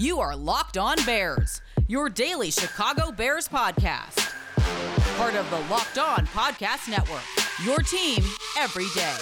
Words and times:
You 0.00 0.18
are 0.18 0.34
Locked 0.34 0.78
On 0.78 0.96
Bears, 1.04 1.60
your 1.86 2.08
daily 2.08 2.50
Chicago 2.50 3.12
Bears 3.12 3.46
podcast. 3.46 4.32
Part 5.18 5.34
of 5.34 5.50
the 5.50 5.58
Locked 5.68 5.98
On 5.98 6.26
Podcast 6.28 6.88
Network, 6.88 7.20
your 7.62 7.80
team 7.80 8.24
every 8.56 8.86
day. 8.94 9.18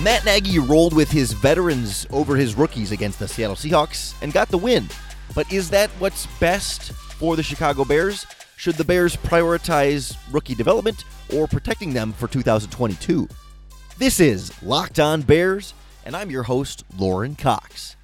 Matt 0.00 0.24
Nagy 0.24 0.60
rolled 0.60 0.94
with 0.94 1.10
his 1.10 1.32
veterans 1.32 2.06
over 2.12 2.36
his 2.36 2.54
rookies 2.54 2.92
against 2.92 3.18
the 3.18 3.26
Seattle 3.26 3.56
Seahawks 3.56 4.14
and 4.22 4.32
got 4.32 4.50
the 4.50 4.58
win. 4.58 4.86
But 5.34 5.52
is 5.52 5.70
that 5.70 5.90
what's 5.98 6.26
best 6.38 6.92
for 6.92 7.34
the 7.34 7.42
Chicago 7.42 7.84
Bears? 7.84 8.24
Should 8.56 8.76
the 8.76 8.84
Bears 8.84 9.16
prioritize 9.16 10.16
rookie 10.32 10.54
development 10.54 11.02
or 11.34 11.48
protecting 11.48 11.92
them 11.92 12.12
for 12.12 12.28
2022? 12.28 13.28
This 13.98 14.20
is 14.20 14.52
Locked 14.62 15.00
On 15.00 15.22
Bears, 15.22 15.74
and 16.06 16.14
I'm 16.14 16.30
your 16.30 16.44
host, 16.44 16.84
Lorin 16.96 17.34
Cox. 17.34 17.96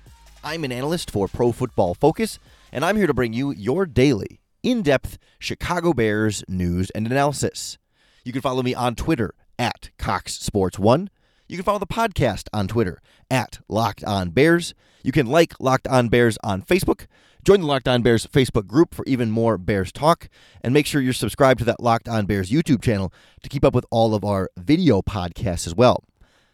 I'm 0.43 0.65
an 0.65 0.73
analyst 0.73 1.09
for 1.09 1.29
Pro 1.29 1.53
Football 1.53 1.95
Focus, 1.95 2.41
and 2.73 2.85
I'm 2.85 2.97
here 2.97 3.07
to 3.07 3.15
bring 3.15 3.33
you 3.33 3.53
your 3.53 3.87
daily, 3.87 4.41
in 4.65 4.83
depth 4.83 5.19
Chicago 5.39 5.93
Bears 5.93 6.43
news 6.49 6.91
and 6.91 7.07
analysis. 7.07 7.79
You 8.25 8.33
can 8.33 8.43
follow 8.43 8.65
me 8.65 8.75
on 8.75 8.97
Twitter 8.97 9.35
at 9.57 9.91
Cox 9.97 10.35
Sports 10.35 10.81
One. 10.81 11.11
You 11.55 11.59
can 11.59 11.67
follow 11.67 11.79
the 11.79 11.87
podcast 11.87 12.49
on 12.53 12.67
Twitter 12.67 13.01
at 13.31 13.61
Locked 13.69 14.03
On 14.03 14.31
Bears. 14.31 14.75
You 15.05 15.13
can 15.13 15.29
like 15.29 15.55
Locked 15.61 15.87
On 15.87 16.09
Bears 16.09 16.37
on 16.43 16.63
Facebook. 16.63 17.07
Join 17.45 17.61
the 17.61 17.69
Locked 17.69 17.87
On 17.87 18.03
Bears 18.03 18.27
Facebook 18.27 18.67
group 18.67 18.93
for 18.93 19.05
even 19.05 19.31
more 19.31 19.57
Bears 19.57 19.93
talk. 19.93 20.29
And 20.63 20.75
make 20.75 20.85
sure 20.85 21.01
you're 21.01 21.13
subscribed 21.13 21.61
to 21.61 21.65
that 21.67 21.79
Locked 21.79 22.09
On 22.09 22.27
Bears 22.27 22.51
YouTube 22.51 22.83
channel 22.83 23.13
to 23.45 23.49
keep 23.49 23.65
up 23.65 23.73
with 23.73 23.87
all 23.93 24.17
of 24.17 24.25
our 24.25 24.51
video 24.57 25.01
podcasts 25.01 25.69
as 25.69 25.77
well. 25.77 26.03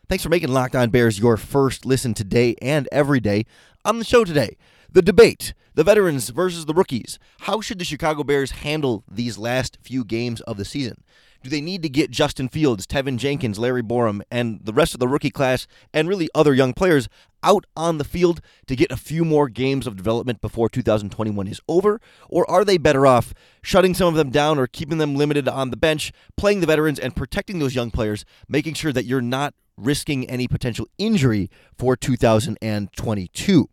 Thanks 0.07 0.23
for 0.23 0.29
making 0.29 0.51
Locked 0.51 0.77
On 0.77 0.91
Bears 0.91 1.19
your 1.19 1.39
first 1.39 1.87
listen 1.87 2.13
today 2.13 2.55
and 2.61 2.87
every 2.93 3.21
day. 3.21 3.47
On 3.87 3.99
the 4.01 4.05
show 4.05 4.23
today, 4.23 4.59
the 4.93 5.01
debate 5.01 5.55
the 5.75 5.85
veterans 5.85 6.29
versus 6.31 6.67
the 6.67 6.75
rookies. 6.75 7.19
How 7.41 7.61
should 7.61 7.79
the 7.79 7.85
Chicago 7.85 8.25
Bears 8.25 8.51
handle 8.51 9.05
these 9.11 9.39
last 9.39 9.79
few 9.81 10.05
games 10.05 10.41
of 10.43 10.57
the 10.57 10.65
season? 10.65 11.03
Do 11.43 11.49
they 11.49 11.63
need 11.63 11.83
to 11.83 11.89
get 11.89 12.11
Justin 12.11 12.51
Fields, 12.51 12.87
Teven 12.87 13.17
Jenkins, 13.17 13.59
Larry 13.59 13.83
Borom, 13.83 14.21
and 14.31 14.61
the 14.63 14.75
rest 14.75 14.93
of 14.93 15.01
the 15.01 15.09
rookie 15.09 15.31
class, 15.31 15.67
and 15.95 16.07
really 16.07 16.29
other 16.35 16.53
young 16.53 16.75
players 16.75 17.09
out 17.43 17.65
on 17.75 17.97
the 17.97 18.05
field 18.05 18.43
to 18.67 18.77
get 18.77 18.93
a 18.93 18.97
few 18.97 19.25
more 19.25 19.49
games 19.49 19.87
of 19.87 19.97
development 19.97 20.43
before 20.43 20.69
2021 20.69 21.49
is 21.49 21.61
over? 21.67 21.99
Or 22.29 22.49
are 22.51 22.63
they 22.63 22.77
better 22.77 23.07
off 23.07 23.33
shutting 23.63 23.95
some 23.95 24.09
of 24.09 24.15
them 24.15 24.29
down 24.29 24.59
or 24.59 24.67
keeping 24.67 24.99
them 24.99 25.17
limited 25.17 25.49
on 25.49 25.71
the 25.71 25.79
bench, 25.79 26.13
playing 26.37 26.61
the 26.61 26.67
veterans, 26.67 26.99
and 26.99 27.17
protecting 27.17 27.59
those 27.59 27.75
young 27.75 27.91
players, 27.91 28.27
making 28.47 28.75
sure 28.75 28.93
that 28.93 29.07
you're 29.07 29.23
not 29.23 29.55
risking 29.79 30.29
any 30.29 30.47
potential 30.47 30.87
injury 30.99 31.49
for 31.79 31.97
2022? 31.97 33.71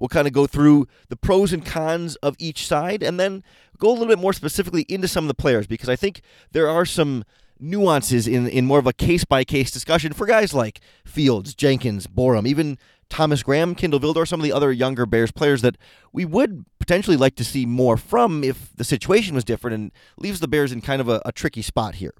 We'll 0.00 0.08
kind 0.08 0.26
of 0.26 0.32
go 0.32 0.46
through 0.46 0.88
the 1.10 1.16
pros 1.16 1.52
and 1.52 1.64
cons 1.64 2.16
of 2.16 2.34
each 2.38 2.66
side 2.66 3.02
and 3.02 3.20
then 3.20 3.44
go 3.76 3.90
a 3.90 3.92
little 3.92 4.06
bit 4.06 4.18
more 4.18 4.32
specifically 4.32 4.86
into 4.88 5.06
some 5.06 5.24
of 5.24 5.28
the 5.28 5.34
players 5.34 5.66
because 5.66 5.90
I 5.90 5.96
think 5.96 6.22
there 6.52 6.70
are 6.70 6.86
some 6.86 7.22
nuances 7.60 8.26
in, 8.26 8.48
in 8.48 8.64
more 8.64 8.78
of 8.78 8.86
a 8.86 8.94
case 8.94 9.24
by 9.24 9.44
case 9.44 9.70
discussion 9.70 10.14
for 10.14 10.26
guys 10.26 10.54
like 10.54 10.80
Fields, 11.04 11.54
Jenkins, 11.54 12.06
Borom, 12.06 12.46
even 12.46 12.78
Thomas 13.10 13.42
Graham, 13.42 13.74
Kindle 13.74 14.00
Vildor, 14.00 14.26
some 14.26 14.40
of 14.40 14.44
the 14.44 14.52
other 14.52 14.72
younger 14.72 15.04
Bears 15.04 15.32
players 15.32 15.60
that 15.60 15.76
we 16.14 16.24
would 16.24 16.64
potentially 16.78 17.18
like 17.18 17.36
to 17.36 17.44
see 17.44 17.66
more 17.66 17.98
from 17.98 18.42
if 18.42 18.74
the 18.74 18.84
situation 18.84 19.34
was 19.34 19.44
different 19.44 19.74
and 19.74 19.92
leaves 20.16 20.40
the 20.40 20.48
Bears 20.48 20.72
in 20.72 20.80
kind 20.80 21.02
of 21.02 21.10
a, 21.10 21.20
a 21.26 21.32
tricky 21.32 21.60
spot 21.60 21.96
here. 21.96 22.14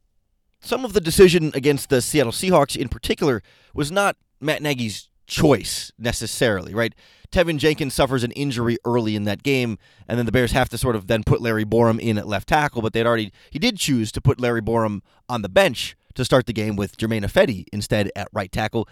Some 0.61 0.85
of 0.85 0.93
the 0.93 1.01
decision 1.01 1.51
against 1.55 1.89
the 1.89 2.03
Seattle 2.03 2.33
Seahawks 2.33 2.77
in 2.77 2.91
particular 2.91 3.43
was 3.73 3.91
not 3.91 4.17
Matt 4.39 4.61
Nagy's 4.61 5.09
choice 5.27 5.93
necessarily, 5.99 6.75
right? 6.75 6.95
Teven 7.31 7.59
Jenkins 7.59 7.95
suffers 7.95 8.25
an 8.25 8.33
injury 8.33 8.77
early 8.85 9.15
in 9.15 9.25
that 9.25 9.43
game, 9.43 9.79
and 10.09 10.19
then 10.19 10.27
the 10.27 10.33
Bears 10.33 10.53
have 10.53 10.69
to 10.71 10.79
sort 10.79 10.97
of 10.97 11.07
then 11.07 11.23
put 11.23 11.41
Larry 11.41 11.65
Borom 11.65 12.01
in 12.01 12.19
at 12.19 12.27
left 12.27 12.49
tackle, 12.49 12.83
but 12.83 12.93
they'd 12.93 13.07
already 13.07 13.33
he 13.51 13.59
did 13.59 13.77
choose 13.77 14.11
to 14.13 14.21
put 14.21 14.41
Larry 14.41 14.63
Borom 14.63 15.03
on 15.29 15.43
the 15.43 15.49
bench 15.49 15.97
to 16.15 16.25
start 16.25 16.47
the 16.47 16.53
game 16.53 16.77
with 16.77 16.97
Germain 16.97 17.23
Ifedi 17.23 17.67
instead 17.73 18.11
at 18.17 18.29
right 18.33 18.51
tackle. 18.51 18.89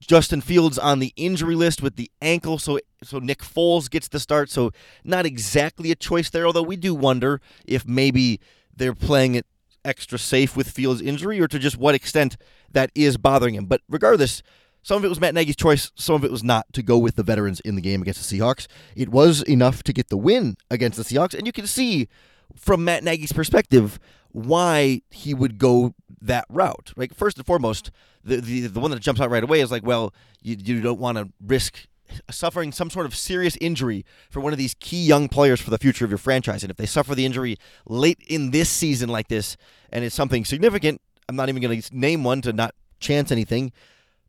Justin 0.00 0.40
Fields 0.40 0.78
on 0.78 0.98
the 0.98 1.12
injury 1.16 1.54
list 1.54 1.82
with 1.82 1.96
the 1.96 2.10
ankle, 2.22 2.58
so 2.58 2.78
so 3.02 3.18
Nick 3.18 3.38
Foles 3.38 3.90
gets 3.90 4.08
the 4.08 4.20
start. 4.20 4.50
So 4.50 4.72
not 5.04 5.26
exactly 5.26 5.90
a 5.90 5.96
choice 5.96 6.30
there, 6.30 6.46
although 6.46 6.62
we 6.62 6.76
do 6.76 6.94
wonder 6.94 7.40
if 7.66 7.86
maybe 7.86 8.40
they're 8.74 8.94
playing 8.94 9.34
it 9.34 9.46
extra 9.84 10.18
safe 10.18 10.56
with 10.56 10.70
Fields' 10.70 11.00
injury, 11.00 11.40
or 11.40 11.48
to 11.48 11.58
just 11.58 11.76
what 11.76 11.94
extent 11.94 12.36
that 12.70 12.90
is 12.94 13.16
bothering 13.16 13.54
him. 13.54 13.66
But 13.66 13.80
regardless, 13.88 14.42
some 14.82 14.96
of 14.96 15.04
it 15.04 15.08
was 15.08 15.20
Matt 15.20 15.34
Nagy's 15.34 15.56
choice, 15.56 15.92
some 15.94 16.14
of 16.14 16.24
it 16.24 16.30
was 16.30 16.42
not 16.42 16.72
to 16.72 16.82
go 16.82 16.98
with 16.98 17.16
the 17.16 17.22
veterans 17.22 17.60
in 17.60 17.74
the 17.74 17.80
game 17.80 18.02
against 18.02 18.28
the 18.28 18.38
Seahawks. 18.38 18.66
It 18.96 19.10
was 19.10 19.42
enough 19.42 19.82
to 19.84 19.92
get 19.92 20.08
the 20.08 20.16
win 20.16 20.56
against 20.70 20.96
the 20.96 21.04
Seahawks, 21.04 21.34
and 21.34 21.46
you 21.46 21.52
can 21.52 21.66
see 21.66 22.08
from 22.56 22.84
Matt 22.84 23.04
Nagy's 23.04 23.32
perspective 23.32 23.98
why 24.32 25.02
he 25.10 25.34
would 25.34 25.58
go 25.58 25.94
that 26.20 26.44
route. 26.48 26.92
Right, 26.96 27.14
first 27.14 27.36
and 27.36 27.46
foremost, 27.46 27.90
the 28.24 28.36
the, 28.36 28.66
the 28.66 28.80
one 28.80 28.90
that 28.90 29.00
jumps 29.00 29.20
out 29.20 29.30
right 29.30 29.44
away 29.44 29.60
is 29.60 29.70
like, 29.70 29.84
well, 29.84 30.14
you, 30.42 30.56
you 30.58 30.80
don't 30.80 31.00
want 31.00 31.18
to 31.18 31.28
risk 31.44 31.86
suffering 32.30 32.72
some 32.72 32.90
sort 32.90 33.06
of 33.06 33.14
serious 33.14 33.56
injury 33.60 34.04
for 34.30 34.40
one 34.40 34.52
of 34.52 34.58
these 34.58 34.74
key 34.80 35.04
young 35.04 35.28
players 35.28 35.60
for 35.60 35.70
the 35.70 35.78
future 35.78 36.04
of 36.04 36.10
your 36.10 36.18
franchise. 36.18 36.62
And 36.62 36.70
if 36.70 36.76
they 36.76 36.86
suffer 36.86 37.14
the 37.14 37.24
injury 37.24 37.56
late 37.86 38.18
in 38.26 38.50
this 38.50 38.68
season 38.68 39.08
like 39.08 39.28
this, 39.28 39.56
and 39.92 40.04
it's 40.04 40.14
something 40.14 40.44
significant, 40.44 41.00
I'm 41.28 41.36
not 41.36 41.48
even 41.48 41.62
going 41.62 41.80
to 41.80 41.96
name 41.96 42.24
one 42.24 42.42
to 42.42 42.52
not 42.52 42.74
chance 42.98 43.30
anything 43.30 43.72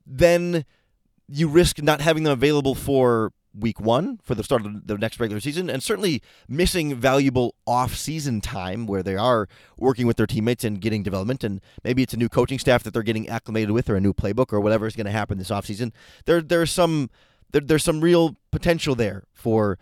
then 0.06 0.66
you 1.28 1.48
risk 1.48 1.82
not 1.82 2.02
having 2.02 2.24
them 2.24 2.34
available 2.34 2.76
for 2.76 3.32
week 3.58 3.80
one 3.80 4.18
for 4.24 4.36
the 4.36 4.44
start 4.44 4.66
of 4.66 4.88
the 4.88 4.98
next 4.98 5.20
regular 5.20 5.40
season 5.40 5.70
and 5.70 5.84
certainly 5.84 6.22
missing 6.48 6.96
valuable 6.96 7.56
off-season 7.68 8.40
time 8.40 8.88
where 8.88 9.04
they 9.04 9.16
are 9.16 9.48
working 9.78 10.08
with 10.08 10.18
their 10.18 10.28
teammates 10.28 10.64
and 10.64 10.80
getting 10.80 11.04
development 11.04 11.44
and 11.44 11.60
maybe 11.84 12.02
it's 12.02 12.14
a 12.14 12.18
new 12.18 12.30
coaching 12.30 12.60
staff 12.60 12.84
that 12.84 12.94
they're 12.94 13.04
getting 13.04 13.28
acclimated 13.28 13.72
with 13.72 13.90
or 13.90 13.96
a 13.96 14.02
new 14.02 14.14
playbook 14.14 14.54
or 14.54 14.60
whatever 14.60 14.88
is 14.88 14.96
going 14.96 15.06
to 15.06 15.12
happen 15.12 15.38
this 15.38 15.50
offseason. 15.50 15.92
There 16.26 16.42
there's 16.42 16.72
some 16.72 17.10
there, 17.52 17.62
there's 17.62 17.84
some 17.84 18.00
real 18.00 18.38
potential 18.52 18.96
there 18.96 19.26
for 19.34 19.78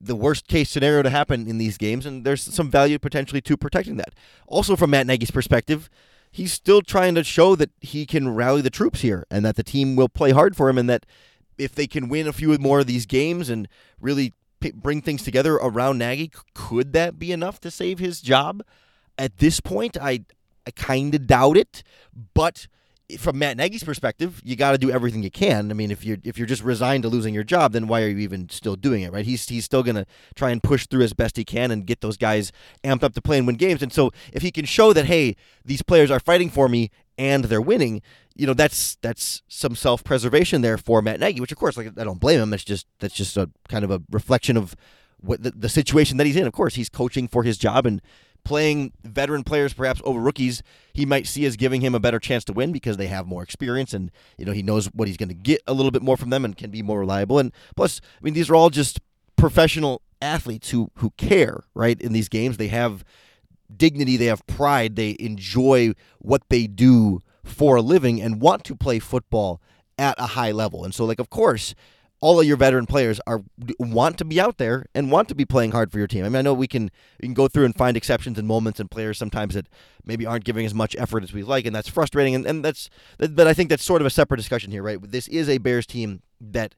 the 0.00 0.16
worst 0.16 0.48
case 0.48 0.68
scenario 0.68 1.02
to 1.02 1.10
happen 1.10 1.48
in 1.48 1.56
these 1.56 1.78
games 1.78 2.04
and 2.04 2.24
there's 2.24 2.42
some 2.42 2.70
value 2.70 2.98
potentially 2.98 3.40
to 3.40 3.56
protecting 3.56 3.96
that. 3.96 4.14
Also 4.46 4.76
from 4.76 4.90
Matt 4.90 5.06
Nagy's 5.06 5.30
perspective 5.30 5.88
he's 6.30 6.52
still 6.52 6.82
trying 6.82 7.14
to 7.14 7.24
show 7.24 7.56
that 7.56 7.70
he 7.80 8.06
can 8.06 8.34
rally 8.34 8.60
the 8.60 8.70
troops 8.70 9.00
here 9.00 9.26
and 9.30 9.44
that 9.44 9.56
the 9.56 9.62
team 9.62 9.96
will 9.96 10.08
play 10.08 10.30
hard 10.30 10.56
for 10.56 10.68
him 10.68 10.78
and 10.78 10.88
that 10.88 11.06
if 11.56 11.74
they 11.74 11.86
can 11.86 12.08
win 12.08 12.26
a 12.26 12.32
few 12.32 12.56
more 12.58 12.80
of 12.80 12.86
these 12.86 13.06
games 13.06 13.48
and 13.50 13.68
really 14.00 14.32
p- 14.60 14.72
bring 14.72 15.02
things 15.02 15.22
together 15.22 15.54
around 15.54 15.98
Nagy, 15.98 16.30
could 16.54 16.92
that 16.92 17.18
be 17.18 17.32
enough 17.32 17.60
to 17.60 17.70
save 17.70 17.98
his 17.98 18.20
job? 18.20 18.62
At 19.16 19.38
this 19.38 19.60
point, 19.60 19.96
I 20.00 20.24
I 20.66 20.70
kind 20.70 21.14
of 21.14 21.26
doubt 21.26 21.56
it, 21.56 21.82
but 22.34 22.68
from 23.16 23.38
Matt 23.38 23.56
Nagy's 23.56 23.82
perspective, 23.82 24.42
you 24.44 24.54
got 24.54 24.72
to 24.72 24.78
do 24.78 24.90
everything 24.90 25.22
you 25.22 25.30
can. 25.30 25.70
I 25.70 25.74
mean, 25.74 25.90
if 25.90 26.04
you're 26.04 26.18
if 26.24 26.36
you're 26.36 26.46
just 26.46 26.62
resigned 26.62 27.04
to 27.04 27.08
losing 27.08 27.32
your 27.32 27.44
job, 27.44 27.72
then 27.72 27.86
why 27.86 28.02
are 28.02 28.08
you 28.08 28.18
even 28.18 28.50
still 28.50 28.76
doing 28.76 29.02
it, 29.02 29.12
right? 29.12 29.24
He's 29.24 29.48
he's 29.48 29.64
still 29.64 29.82
gonna 29.82 30.04
try 30.34 30.50
and 30.50 30.62
push 30.62 30.86
through 30.86 31.02
as 31.02 31.14
best 31.14 31.38
he 31.38 31.44
can 31.44 31.70
and 31.70 31.86
get 31.86 32.02
those 32.02 32.18
guys 32.18 32.52
amped 32.84 33.02
up 33.02 33.14
to 33.14 33.22
play 33.22 33.38
and 33.38 33.46
win 33.46 33.56
games. 33.56 33.82
And 33.82 33.92
so, 33.92 34.10
if 34.32 34.42
he 34.42 34.50
can 34.50 34.66
show 34.66 34.92
that, 34.92 35.06
hey, 35.06 35.36
these 35.64 35.80
players 35.80 36.10
are 36.10 36.20
fighting 36.20 36.50
for 36.50 36.68
me 36.68 36.90
and 37.16 37.46
they're 37.46 37.62
winning, 37.62 38.02
you 38.34 38.46
know, 38.46 38.54
that's 38.54 38.96
that's 39.00 39.42
some 39.48 39.74
self 39.74 40.04
preservation 40.04 40.60
there 40.60 40.76
for 40.76 41.00
Matt 41.00 41.18
Nagy. 41.18 41.40
Which, 41.40 41.52
of 41.52 41.58
course, 41.58 41.78
like 41.78 41.98
I 41.98 42.04
don't 42.04 42.20
blame 42.20 42.40
him. 42.40 42.52
It's 42.52 42.64
just 42.64 42.86
that's 42.98 43.14
just 43.14 43.36
a 43.38 43.50
kind 43.68 43.84
of 43.84 43.90
a 43.90 44.02
reflection 44.10 44.58
of 44.58 44.76
what 45.20 45.42
the, 45.42 45.50
the 45.50 45.68
situation 45.70 46.18
that 46.18 46.26
he's 46.26 46.36
in. 46.36 46.46
Of 46.46 46.52
course, 46.52 46.74
he's 46.74 46.90
coaching 46.90 47.26
for 47.26 47.42
his 47.42 47.56
job 47.56 47.86
and 47.86 48.02
playing 48.48 48.90
veteran 49.04 49.44
players 49.44 49.74
perhaps 49.74 50.00
over 50.04 50.18
rookies, 50.18 50.62
he 50.94 51.04
might 51.04 51.26
see 51.26 51.44
as 51.44 51.54
giving 51.54 51.82
him 51.82 51.94
a 51.94 52.00
better 52.00 52.18
chance 52.18 52.44
to 52.44 52.54
win 52.54 52.72
because 52.72 52.96
they 52.96 53.06
have 53.08 53.26
more 53.26 53.42
experience 53.42 53.92
and 53.92 54.10
you 54.38 54.46
know 54.46 54.52
he 54.52 54.62
knows 54.62 54.86
what 54.86 55.06
he's 55.06 55.18
going 55.18 55.28
to 55.28 55.34
get 55.34 55.60
a 55.66 55.74
little 55.74 55.90
bit 55.90 56.00
more 56.00 56.16
from 56.16 56.30
them 56.30 56.46
and 56.46 56.56
can 56.56 56.70
be 56.70 56.82
more 56.82 57.00
reliable. 57.00 57.38
And 57.38 57.52
plus, 57.76 58.00
I 58.18 58.24
mean, 58.24 58.32
these 58.32 58.48
are 58.48 58.56
all 58.56 58.70
just 58.70 59.00
professional 59.36 60.00
athletes 60.22 60.70
who 60.70 60.90
who 60.94 61.10
care, 61.18 61.64
right? 61.74 62.00
In 62.00 62.14
these 62.14 62.30
games, 62.30 62.56
they 62.56 62.68
have 62.68 63.04
dignity, 63.74 64.16
they 64.16 64.24
have 64.24 64.46
pride, 64.46 64.96
they 64.96 65.14
enjoy 65.20 65.92
what 66.18 66.42
they 66.48 66.66
do 66.66 67.20
for 67.44 67.76
a 67.76 67.82
living 67.82 68.22
and 68.22 68.40
want 68.40 68.64
to 68.64 68.74
play 68.74 68.98
football 68.98 69.60
at 69.98 70.14
a 70.18 70.28
high 70.28 70.52
level. 70.52 70.84
And 70.84 70.94
so, 70.94 71.04
like, 71.04 71.18
of 71.18 71.28
course, 71.28 71.74
all 72.20 72.40
of 72.40 72.46
your 72.46 72.56
veteran 72.56 72.86
players 72.86 73.20
are 73.26 73.42
want 73.78 74.18
to 74.18 74.24
be 74.24 74.40
out 74.40 74.58
there 74.58 74.86
and 74.94 75.10
want 75.10 75.28
to 75.28 75.34
be 75.34 75.44
playing 75.44 75.70
hard 75.70 75.92
for 75.92 75.98
your 75.98 76.06
team. 76.06 76.24
I 76.24 76.28
mean, 76.28 76.36
I 76.36 76.42
know 76.42 76.54
we 76.54 76.66
can 76.66 76.90
we 77.20 77.26
can 77.26 77.34
go 77.34 77.46
through 77.46 77.64
and 77.64 77.76
find 77.76 77.96
exceptions 77.96 78.38
and 78.38 78.48
moments 78.48 78.80
and 78.80 78.90
players 78.90 79.18
sometimes 79.18 79.54
that 79.54 79.68
maybe 80.04 80.26
aren't 80.26 80.44
giving 80.44 80.66
as 80.66 80.74
much 80.74 80.96
effort 80.98 81.22
as 81.22 81.32
we 81.32 81.42
like, 81.42 81.64
and 81.64 81.74
that's 81.74 81.88
frustrating. 81.88 82.34
And, 82.34 82.46
and 82.46 82.64
that's 82.64 82.90
but 83.18 83.46
I 83.46 83.54
think 83.54 83.70
that's 83.70 83.84
sort 83.84 84.02
of 84.02 84.06
a 84.06 84.10
separate 84.10 84.38
discussion 84.38 84.70
here, 84.72 84.82
right? 84.82 84.98
This 85.00 85.28
is 85.28 85.48
a 85.48 85.58
Bears 85.58 85.86
team 85.86 86.22
that 86.40 86.74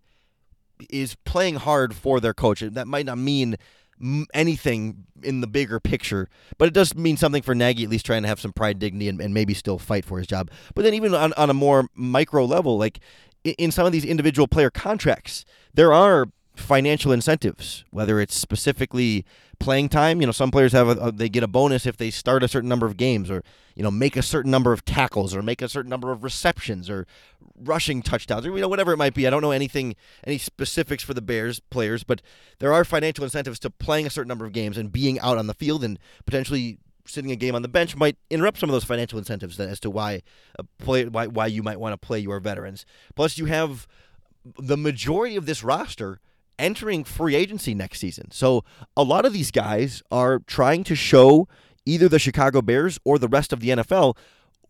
is 0.90 1.14
playing 1.24 1.56
hard 1.56 1.94
for 1.94 2.20
their 2.20 2.34
coach. 2.34 2.60
That 2.60 2.86
might 2.86 3.06
not 3.06 3.18
mean 3.18 3.56
anything 4.32 5.04
in 5.22 5.42
the 5.42 5.46
bigger 5.46 5.78
picture, 5.78 6.28
but 6.56 6.68
it 6.68 6.74
does 6.74 6.94
mean 6.94 7.16
something 7.16 7.42
for 7.42 7.54
Nagy, 7.54 7.84
at 7.84 7.90
least 7.90 8.06
trying 8.06 8.22
to 8.22 8.28
have 8.28 8.40
some 8.40 8.52
pride, 8.52 8.78
dignity, 8.78 9.08
and, 9.08 9.20
and 9.20 9.34
maybe 9.34 9.52
still 9.52 9.78
fight 9.78 10.04
for 10.04 10.18
his 10.18 10.26
job. 10.26 10.50
But 10.74 10.84
then 10.84 10.94
even 10.94 11.14
on, 11.14 11.34
on 11.34 11.50
a 11.50 11.54
more 11.54 11.86
micro 11.94 12.44
level, 12.46 12.78
like 12.78 13.00
in 13.44 13.70
some 13.70 13.86
of 13.86 13.92
these 13.92 14.04
individual 14.04 14.48
player 14.48 14.70
contracts, 14.70 15.44
there 15.74 15.92
are 15.92 16.28
financial 16.56 17.10
incentives, 17.10 17.84
whether 17.90 18.20
it's 18.20 18.36
specifically 18.36 19.24
playing 19.58 19.88
time. 19.88 20.20
You 20.20 20.26
know, 20.26 20.32
some 20.32 20.50
players 20.50 20.72
have 20.72 20.88
a, 20.88 20.92
a, 20.92 21.12
they 21.12 21.28
get 21.28 21.42
a 21.42 21.48
bonus 21.48 21.86
if 21.86 21.96
they 21.96 22.10
start 22.10 22.42
a 22.42 22.48
certain 22.48 22.68
number 22.68 22.86
of 22.86 22.96
games, 22.96 23.30
or 23.30 23.42
you 23.74 23.82
know, 23.82 23.90
make 23.90 24.16
a 24.16 24.22
certain 24.22 24.50
number 24.50 24.72
of 24.72 24.84
tackles, 24.84 25.34
or 25.34 25.42
make 25.42 25.62
a 25.62 25.68
certain 25.68 25.90
number 25.90 26.12
of 26.12 26.22
receptions, 26.22 26.90
or 26.90 27.06
rushing 27.62 28.02
touchdowns, 28.02 28.46
or 28.46 28.50
you 28.50 28.60
know, 28.60 28.68
whatever 28.68 28.92
it 28.92 28.98
might 28.98 29.14
be. 29.14 29.26
I 29.26 29.30
don't 29.30 29.42
know 29.42 29.52
anything, 29.52 29.96
any 30.26 30.38
specifics 30.38 31.02
for 31.02 31.14
the 31.14 31.22
Bears 31.22 31.60
players, 31.60 32.04
but 32.04 32.20
there 32.58 32.72
are 32.72 32.84
financial 32.84 33.24
incentives 33.24 33.58
to 33.60 33.70
playing 33.70 34.06
a 34.06 34.10
certain 34.10 34.28
number 34.28 34.44
of 34.44 34.52
games 34.52 34.76
and 34.76 34.92
being 34.92 35.18
out 35.20 35.38
on 35.38 35.46
the 35.46 35.54
field 35.54 35.82
and 35.82 35.98
potentially 36.26 36.78
sitting 37.06 37.30
a 37.30 37.36
game 37.36 37.54
on 37.54 37.62
the 37.62 37.68
bench 37.68 37.96
might 37.96 38.16
interrupt 38.30 38.58
some 38.58 38.68
of 38.68 38.72
those 38.72 38.84
financial 38.84 39.18
incentives 39.18 39.58
as 39.58 39.80
to 39.80 39.90
why 39.90 40.22
a 40.58 40.64
play 40.78 41.04
why 41.06 41.26
why 41.26 41.46
you 41.46 41.62
might 41.62 41.80
want 41.80 41.92
to 41.92 42.06
play 42.06 42.18
your 42.18 42.40
veterans. 42.40 42.84
Plus, 43.14 43.38
you 43.38 43.46
have 43.46 43.86
the 44.58 44.76
majority 44.76 45.36
of 45.36 45.46
this 45.46 45.62
roster 45.62 46.20
entering 46.58 47.04
free 47.04 47.34
agency 47.34 47.74
next 47.74 48.00
season. 48.00 48.30
So 48.30 48.64
a 48.96 49.02
lot 49.02 49.24
of 49.24 49.32
these 49.32 49.50
guys 49.50 50.02
are 50.10 50.40
trying 50.40 50.84
to 50.84 50.94
show 50.94 51.48
either 51.86 52.08
the 52.08 52.18
Chicago 52.18 52.62
Bears 52.62 52.98
or 53.04 53.18
the 53.18 53.28
rest 53.28 53.52
of 53.52 53.60
the 53.60 53.70
NFL 53.70 54.16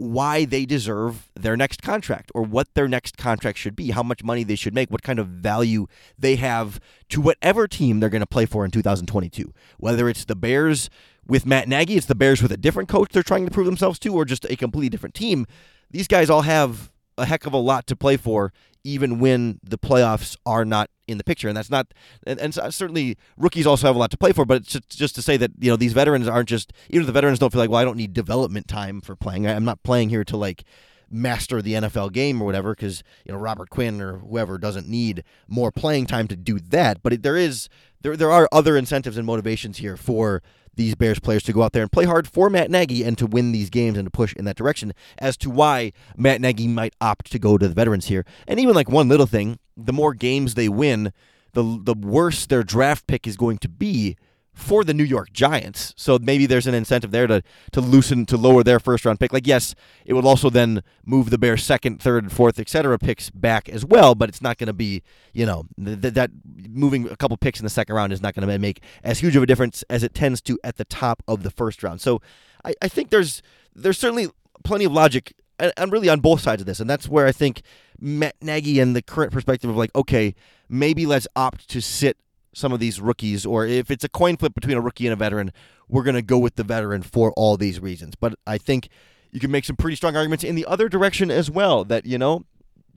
why 0.00 0.46
they 0.46 0.64
deserve 0.64 1.30
their 1.34 1.58
next 1.58 1.82
contract 1.82 2.32
or 2.34 2.42
what 2.42 2.72
their 2.72 2.88
next 2.88 3.18
contract 3.18 3.58
should 3.58 3.76
be, 3.76 3.90
how 3.90 4.02
much 4.02 4.24
money 4.24 4.42
they 4.42 4.54
should 4.54 4.74
make, 4.74 4.90
what 4.90 5.02
kind 5.02 5.18
of 5.18 5.26
value 5.26 5.86
they 6.18 6.36
have 6.36 6.80
to 7.10 7.20
whatever 7.20 7.68
team 7.68 8.00
they're 8.00 8.08
going 8.08 8.20
to 8.20 8.26
play 8.26 8.46
for 8.46 8.64
in 8.64 8.70
2022. 8.70 9.52
Whether 9.76 10.08
it's 10.08 10.24
the 10.24 10.34
Bears 10.34 10.88
with 11.30 11.46
Matt 11.46 11.68
Nagy, 11.68 11.96
it's 11.96 12.06
the 12.06 12.14
Bears 12.14 12.42
with 12.42 12.50
a 12.50 12.56
different 12.56 12.88
coach 12.88 13.12
they're 13.12 13.22
trying 13.22 13.44
to 13.44 13.50
prove 13.50 13.66
themselves 13.66 13.98
to, 14.00 14.12
or 14.12 14.24
just 14.24 14.44
a 14.46 14.56
completely 14.56 14.88
different 14.88 15.14
team. 15.14 15.46
These 15.90 16.08
guys 16.08 16.28
all 16.28 16.42
have 16.42 16.90
a 17.16 17.24
heck 17.24 17.46
of 17.46 17.52
a 17.52 17.58
lot 17.58 17.86
to 17.86 17.96
play 17.96 18.16
for 18.16 18.52
even 18.82 19.18
when 19.20 19.60
the 19.62 19.78
playoffs 19.78 20.36
are 20.44 20.64
not 20.64 20.90
in 21.06 21.18
the 21.18 21.24
picture. 21.24 21.48
And 21.48 21.56
that's 21.56 21.70
not, 21.70 21.92
and, 22.26 22.40
and, 22.40 22.54
certainly 22.54 23.16
rookies 23.36 23.66
also 23.66 23.86
have 23.86 23.96
a 23.96 23.98
lot 23.98 24.10
to 24.10 24.16
play 24.16 24.32
for. 24.32 24.44
But 24.44 24.62
it's 24.62 24.72
just, 24.72 24.98
just 24.98 25.14
to 25.16 25.22
say 25.22 25.36
that 25.36 25.52
you 25.58 25.70
know 25.70 25.76
these 25.76 25.92
veterans 25.92 26.26
aren't 26.26 26.48
just 26.48 26.72
even 26.88 27.02
if 27.02 27.06
the 27.06 27.12
veterans 27.12 27.38
don't 27.38 27.52
feel 27.52 27.60
like, 27.60 27.70
well, 27.70 27.80
I 27.80 27.84
don't 27.84 27.96
need 27.96 28.12
development 28.12 28.68
time 28.68 29.00
for 29.00 29.14
playing. 29.14 29.46
I'm 29.46 29.64
not 29.64 29.82
playing 29.82 30.08
here 30.08 30.24
to 30.24 30.36
like 30.36 30.64
master 31.10 31.60
the 31.60 31.74
NFL 31.74 32.12
game 32.12 32.40
or 32.40 32.46
whatever 32.46 32.74
because 32.74 33.02
you 33.24 33.32
know 33.32 33.38
Robert 33.38 33.68
Quinn 33.70 34.00
or 34.00 34.18
whoever 34.18 34.58
doesn't 34.58 34.88
need 34.88 35.24
more 35.48 35.70
playing 35.70 36.06
time 36.06 36.26
to 36.28 36.36
do 36.36 36.58
that. 36.58 37.02
But 37.02 37.12
it, 37.12 37.22
there 37.22 37.36
is 37.36 37.68
there 38.00 38.16
there 38.16 38.30
are 38.30 38.48
other 38.50 38.76
incentives 38.76 39.16
and 39.16 39.26
motivations 39.26 39.78
here 39.78 39.96
for 39.96 40.42
these 40.74 40.94
Bears 40.94 41.18
players 41.18 41.42
to 41.44 41.52
go 41.52 41.62
out 41.62 41.72
there 41.72 41.82
and 41.82 41.92
play 41.92 42.04
hard 42.04 42.28
for 42.28 42.48
Matt 42.48 42.70
Nagy 42.70 43.04
and 43.04 43.18
to 43.18 43.26
win 43.26 43.52
these 43.52 43.70
games 43.70 43.98
and 43.98 44.06
to 44.06 44.10
push 44.10 44.34
in 44.34 44.44
that 44.44 44.56
direction 44.56 44.92
as 45.18 45.36
to 45.38 45.50
why 45.50 45.92
Matt 46.16 46.40
Nagy 46.40 46.68
might 46.68 46.94
opt 47.00 47.30
to 47.32 47.38
go 47.38 47.58
to 47.58 47.68
the 47.68 47.74
veterans 47.74 48.06
here. 48.06 48.24
And 48.46 48.58
even 48.60 48.74
like 48.74 48.88
one 48.88 49.08
little 49.08 49.26
thing, 49.26 49.58
the 49.76 49.92
more 49.92 50.14
games 50.14 50.54
they 50.54 50.68
win, 50.68 51.12
the 51.52 51.80
the 51.82 51.94
worse 51.94 52.46
their 52.46 52.62
draft 52.62 53.06
pick 53.06 53.26
is 53.26 53.36
going 53.36 53.58
to 53.58 53.68
be 53.68 54.16
for 54.60 54.84
the 54.84 54.94
New 54.94 55.04
York 55.04 55.32
Giants. 55.32 55.94
So 55.96 56.18
maybe 56.20 56.46
there's 56.46 56.66
an 56.66 56.74
incentive 56.74 57.10
there 57.10 57.26
to 57.26 57.42
to 57.72 57.80
loosen 57.80 58.26
to 58.26 58.36
lower 58.36 58.62
their 58.62 58.78
first 58.78 59.04
round 59.04 59.18
pick. 59.18 59.32
Like 59.32 59.46
yes, 59.46 59.74
it 60.04 60.14
would 60.14 60.24
also 60.24 60.50
then 60.50 60.82
move 61.04 61.30
the 61.30 61.38
Bears 61.38 61.64
second, 61.64 62.00
third, 62.00 62.30
fourth, 62.30 62.58
etc. 62.58 62.98
picks 62.98 63.30
back 63.30 63.68
as 63.68 63.84
well, 63.84 64.14
but 64.14 64.28
it's 64.28 64.42
not 64.42 64.58
going 64.58 64.68
to 64.68 64.72
be, 64.72 65.02
you 65.32 65.46
know, 65.46 65.64
th- 65.82 66.14
that 66.14 66.30
moving 66.68 67.08
a 67.08 67.16
couple 67.16 67.36
picks 67.36 67.58
in 67.60 67.64
the 67.64 67.70
second 67.70 67.94
round 67.94 68.12
is 68.12 68.22
not 68.22 68.34
going 68.34 68.46
to 68.46 68.58
make 68.58 68.82
as 69.02 69.20
huge 69.20 69.36
of 69.36 69.42
a 69.42 69.46
difference 69.46 69.82
as 69.90 70.02
it 70.02 70.14
tends 70.14 70.40
to 70.42 70.58
at 70.62 70.76
the 70.76 70.84
top 70.84 71.22
of 71.26 71.42
the 71.42 71.50
first 71.50 71.82
round. 71.82 72.00
So 72.00 72.20
I, 72.64 72.74
I 72.82 72.88
think 72.88 73.10
there's 73.10 73.42
there's 73.74 73.98
certainly 73.98 74.28
plenty 74.64 74.84
of 74.84 74.92
logic 74.92 75.32
and, 75.58 75.72
and 75.76 75.92
really 75.92 76.08
on 76.08 76.20
both 76.20 76.40
sides 76.40 76.62
of 76.62 76.66
this. 76.66 76.80
And 76.80 76.88
that's 76.88 77.08
where 77.08 77.26
I 77.26 77.32
think 77.32 77.62
Matt 78.00 78.36
Nagy 78.40 78.80
and 78.80 78.96
the 78.96 79.02
current 79.02 79.32
perspective 79.32 79.70
of 79.70 79.76
like, 79.76 79.94
okay, 79.94 80.34
maybe 80.68 81.06
let's 81.06 81.28
opt 81.36 81.68
to 81.68 81.80
sit 81.80 82.16
some 82.52 82.72
of 82.72 82.80
these 82.80 83.00
rookies, 83.00 83.46
or 83.46 83.66
if 83.66 83.90
it's 83.90 84.04
a 84.04 84.08
coin 84.08 84.36
flip 84.36 84.54
between 84.54 84.76
a 84.76 84.80
rookie 84.80 85.06
and 85.06 85.12
a 85.12 85.16
veteran, 85.16 85.52
we're 85.88 86.02
going 86.02 86.14
to 86.14 86.22
go 86.22 86.38
with 86.38 86.56
the 86.56 86.64
veteran 86.64 87.02
for 87.02 87.32
all 87.32 87.56
these 87.56 87.80
reasons. 87.80 88.14
But 88.14 88.34
I 88.46 88.58
think 88.58 88.88
you 89.30 89.40
can 89.40 89.50
make 89.50 89.64
some 89.64 89.76
pretty 89.76 89.96
strong 89.96 90.16
arguments 90.16 90.44
in 90.44 90.54
the 90.54 90.66
other 90.66 90.88
direction 90.88 91.30
as 91.30 91.50
well 91.50 91.84
that, 91.84 92.06
you 92.06 92.18
know, 92.18 92.44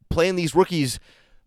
playing 0.10 0.36
these 0.36 0.56
rookies 0.56 1.00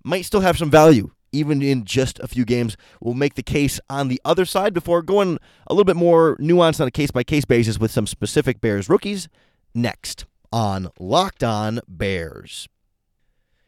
might 0.05 0.23
still 0.25 0.41
have 0.41 0.56
some 0.56 0.70
value, 0.70 1.11
even 1.32 1.62
in 1.62 1.85
just 1.85 2.20
a 2.20 2.29
few 2.29 2.44
games. 2.44 2.76
We'll 3.00 3.14
make 3.14 3.35
the 3.35 3.43
case 3.43 3.81
on 3.91 4.09
the 4.09 4.20
other 4.25 4.44
side 4.44 4.73
before 4.73 5.02
going 5.02 5.38
a 5.67 5.75
little 5.75 5.85
bit 5.85 5.97
more 5.97 6.37
nuanced 6.37 6.81
on 6.81 6.87
a 6.87 6.93
case 6.93 7.11
by 7.11 7.25
case 7.25 7.44
basis 7.44 7.79
with 7.79 7.91
some 7.91 8.06
specific 8.06 8.61
Bears 8.61 8.88
rookies 8.88 9.29
next 9.75 10.26
on 10.52 10.88
Locked 10.99 11.43
On 11.43 11.81
Bears. 11.88 12.69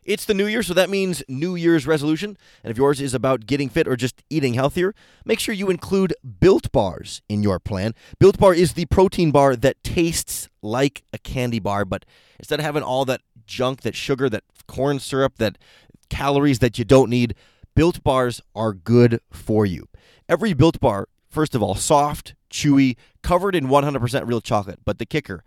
It's 0.08 0.24
the 0.24 0.32
new 0.32 0.46
year, 0.46 0.62
so 0.62 0.72
that 0.72 0.88
means 0.88 1.22
New 1.28 1.54
Year's 1.54 1.86
resolution. 1.86 2.38
And 2.64 2.70
if 2.70 2.78
yours 2.78 2.98
is 2.98 3.12
about 3.12 3.44
getting 3.44 3.68
fit 3.68 3.86
or 3.86 3.94
just 3.94 4.22
eating 4.30 4.54
healthier, 4.54 4.94
make 5.26 5.38
sure 5.38 5.54
you 5.54 5.68
include 5.68 6.14
Built 6.40 6.72
Bars 6.72 7.20
in 7.28 7.42
your 7.42 7.60
plan. 7.60 7.94
Built 8.18 8.38
Bar 8.38 8.54
is 8.54 8.72
the 8.72 8.86
protein 8.86 9.30
bar 9.32 9.54
that 9.54 9.84
tastes 9.84 10.48
like 10.62 11.02
a 11.12 11.18
candy 11.18 11.58
bar, 11.58 11.84
but 11.84 12.06
instead 12.38 12.58
of 12.58 12.64
having 12.64 12.82
all 12.82 13.04
that 13.04 13.20
junk, 13.46 13.82
that 13.82 13.94
sugar, 13.94 14.30
that 14.30 14.44
corn 14.66 14.98
syrup, 14.98 15.36
that 15.36 15.58
calories 16.08 16.60
that 16.60 16.78
you 16.78 16.86
don't 16.86 17.10
need, 17.10 17.34
Built 17.74 18.02
Bars 18.02 18.40
are 18.54 18.72
good 18.72 19.20
for 19.30 19.66
you. 19.66 19.88
Every 20.26 20.54
Built 20.54 20.80
Bar, 20.80 21.08
first 21.28 21.54
of 21.54 21.62
all, 21.62 21.74
soft, 21.74 22.34
chewy, 22.50 22.96
covered 23.22 23.54
in 23.54 23.66
100% 23.66 24.26
real 24.26 24.40
chocolate. 24.40 24.80
But 24.86 24.98
the 24.98 25.04
kicker, 25.04 25.44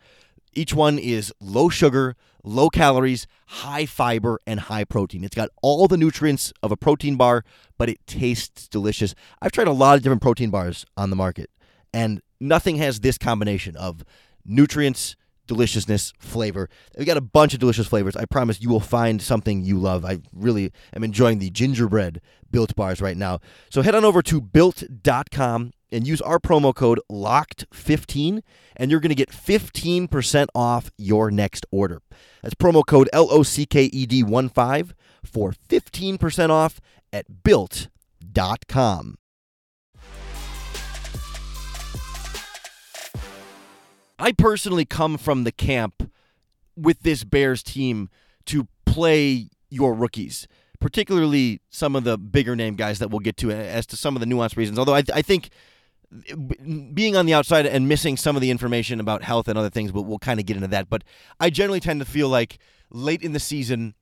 each 0.54 0.74
one 0.74 1.00
is 1.00 1.34
low 1.40 1.70
sugar, 1.70 2.16
low 2.44 2.70
calories, 2.70 3.28
high 3.48 3.86
fiber, 3.86 4.40
and 4.46 4.62
high 4.62 4.84
protein. 4.84 5.24
It's 5.24 5.36
got 5.36 5.50
all 5.62 5.88
the 5.88 5.98
nutrients 5.98 6.52
of 6.62 6.72
a 6.72 6.78
protein 6.78 7.16
bar, 7.16 7.44
but 7.78 7.90
it 7.90 8.06
tastes 8.08 8.68
delicious. 8.68 9.16
I've 9.42 9.52
tried 9.52 9.68
a 9.68 9.74
lot 9.74 9.96
of 9.96 10.04
different 10.04 10.22
protein 10.22 10.50
bars 10.50 10.86
on 10.98 11.10
the 11.10 11.16
market, 11.16 11.50
and 11.94 12.22
nothing 12.40 12.78
has 12.78 13.00
this 13.00 13.18
combination 13.18 13.76
of 13.76 14.04
nutrients, 14.46 15.16
deliciousness, 15.48 16.14
flavor. 16.20 16.70
We 16.98 17.06
got 17.06 17.18
a 17.18 17.22
bunch 17.22 17.54
of 17.54 17.60
delicious 17.60 17.88
flavors. 17.88 18.16
I 18.16 18.26
promise 18.26 18.62
you 18.62 18.70
will 18.70 18.80
find 18.80 19.22
something 19.22 19.64
you 19.64 19.78
love. 19.78 20.06
I 20.06 20.20
really 20.34 20.72
am 20.96 21.04
enjoying 21.04 21.40
the 21.40 21.50
gingerbread 21.50 22.22
built 22.50 22.76
bars 22.76 23.02
right 23.02 23.18
now. 23.18 23.40
So 23.70 23.82
head 23.82 23.96
on 23.96 24.06
over 24.06 24.22
to 24.24 24.42
built.com 24.42 25.74
and 25.92 26.08
use 26.08 26.22
our 26.22 26.40
promo 26.40 26.74
code 26.74 27.00
LOCKED15 27.12 28.42
and 28.76 28.92
you're 28.92 29.00
going 29.00 29.10
to 29.10 29.16
get 29.16 29.30
15% 29.30 30.48
off 30.56 30.92
your 30.98 31.32
next 31.32 31.66
order. 31.72 32.02
That's 32.42 32.56
promo 32.56 32.86
code 32.86 33.10
L 33.14 33.28
O 33.32 33.44
C 33.44 33.66
K 33.66 33.86
E 33.86 34.06
D 34.06 34.24
1 34.24 34.50
5 34.50 34.96
for 35.24 35.52
15% 35.52 36.50
off 36.50 36.80
at 37.12 37.44
built.com. 37.44 39.18
I 44.18 44.32
personally 44.32 44.86
come 44.86 45.18
from 45.18 45.46
the 45.46 45.52
camp 45.52 46.12
with 46.76 47.02
this 47.02 47.24
Bears 47.24 47.64
team 47.64 48.10
to 48.46 48.68
play 48.86 49.50
your 49.70 49.96
rookies, 49.96 50.48
particularly 50.80 51.60
some 51.72 51.96
of 51.96 52.04
the 52.04 52.20
bigger 52.20 52.56
name 52.56 52.76
guys 52.76 53.00
that 53.00 53.10
we'll 53.10 53.20
get 53.20 53.36
to 53.38 53.52
as 53.52 53.88
to 53.88 53.98
some 53.98 54.16
of 54.16 54.20
the 54.20 54.28
nuanced 54.28 54.58
reasons. 54.58 54.78
Although 54.78 54.94
I, 54.94 55.04
I 55.14 55.22
think 55.24 55.50
being 56.94 57.16
on 57.16 57.26
the 57.26 57.34
outside 57.34 57.66
and 57.66 57.88
missing 57.88 58.18
some 58.18 58.36
of 58.36 58.42
the 58.42 58.52
information 58.52 59.00
about 59.00 59.24
health 59.24 59.48
and 59.48 59.58
other 59.58 59.70
things, 59.70 59.92
but 59.92 60.02
we'll 60.04 60.20
kind 60.20 60.40
of 60.40 60.46
get 60.46 60.58
into 60.58 60.68
that. 60.68 60.90
But 60.90 61.04
I 61.40 61.50
generally 61.50 61.80
tend 61.80 62.00
to 62.02 62.06
feel 62.06 62.28
like 62.28 62.58
late 62.90 63.22
in 63.22 63.34
the 63.34 63.40
season, 63.40 63.96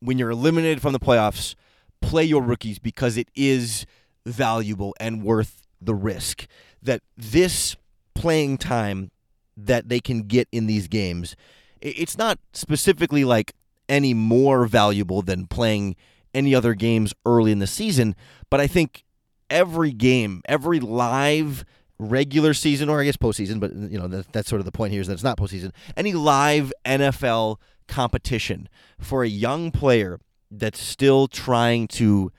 when 0.00 0.18
you're 0.18 0.30
eliminated 0.30 0.80
from 0.80 0.92
the 0.92 1.00
playoffs, 1.00 1.54
play 2.00 2.24
your 2.24 2.42
rookies 2.42 2.78
because 2.78 3.16
it 3.16 3.28
is 3.34 3.86
valuable 4.24 4.94
and 5.00 5.22
worth 5.22 5.62
the 5.80 5.94
risk. 5.94 6.46
That 6.82 7.02
this 7.16 7.76
playing 8.14 8.58
time 8.58 9.10
that 9.56 9.88
they 9.88 10.00
can 10.00 10.22
get 10.22 10.46
in 10.52 10.66
these 10.66 10.86
games, 10.86 11.34
it's 11.80 12.16
not 12.16 12.38
specifically 12.52 13.24
like 13.24 13.54
any 13.88 14.14
more 14.14 14.66
valuable 14.66 15.22
than 15.22 15.46
playing 15.46 15.96
any 16.34 16.54
other 16.54 16.74
games 16.74 17.14
early 17.24 17.50
in 17.50 17.58
the 17.58 17.66
season, 17.66 18.14
but 18.50 18.60
I 18.60 18.66
think 18.66 19.04
every 19.50 19.92
game, 19.92 20.42
every 20.46 20.80
live 20.80 21.64
regular 21.98 22.54
season, 22.54 22.88
or 22.88 23.00
I 23.00 23.04
guess 23.04 23.16
postseason, 23.16 23.60
but 23.60 23.72
you 23.74 23.98
know 23.98 24.06
that, 24.08 24.32
that's 24.32 24.48
sort 24.48 24.60
of 24.60 24.66
the 24.66 24.72
point 24.72 24.92
here 24.92 25.00
is 25.00 25.06
that 25.06 25.14
it's 25.14 25.22
not 25.22 25.38
postseason. 25.38 25.72
Any 25.96 26.12
live 26.12 26.72
NFL 26.84 27.56
competition 27.88 28.68
for 28.98 29.22
a 29.22 29.28
young 29.28 29.70
player 29.70 30.20
that's 30.50 30.80
still 30.80 31.26
trying 31.28 31.88
to 31.88 32.32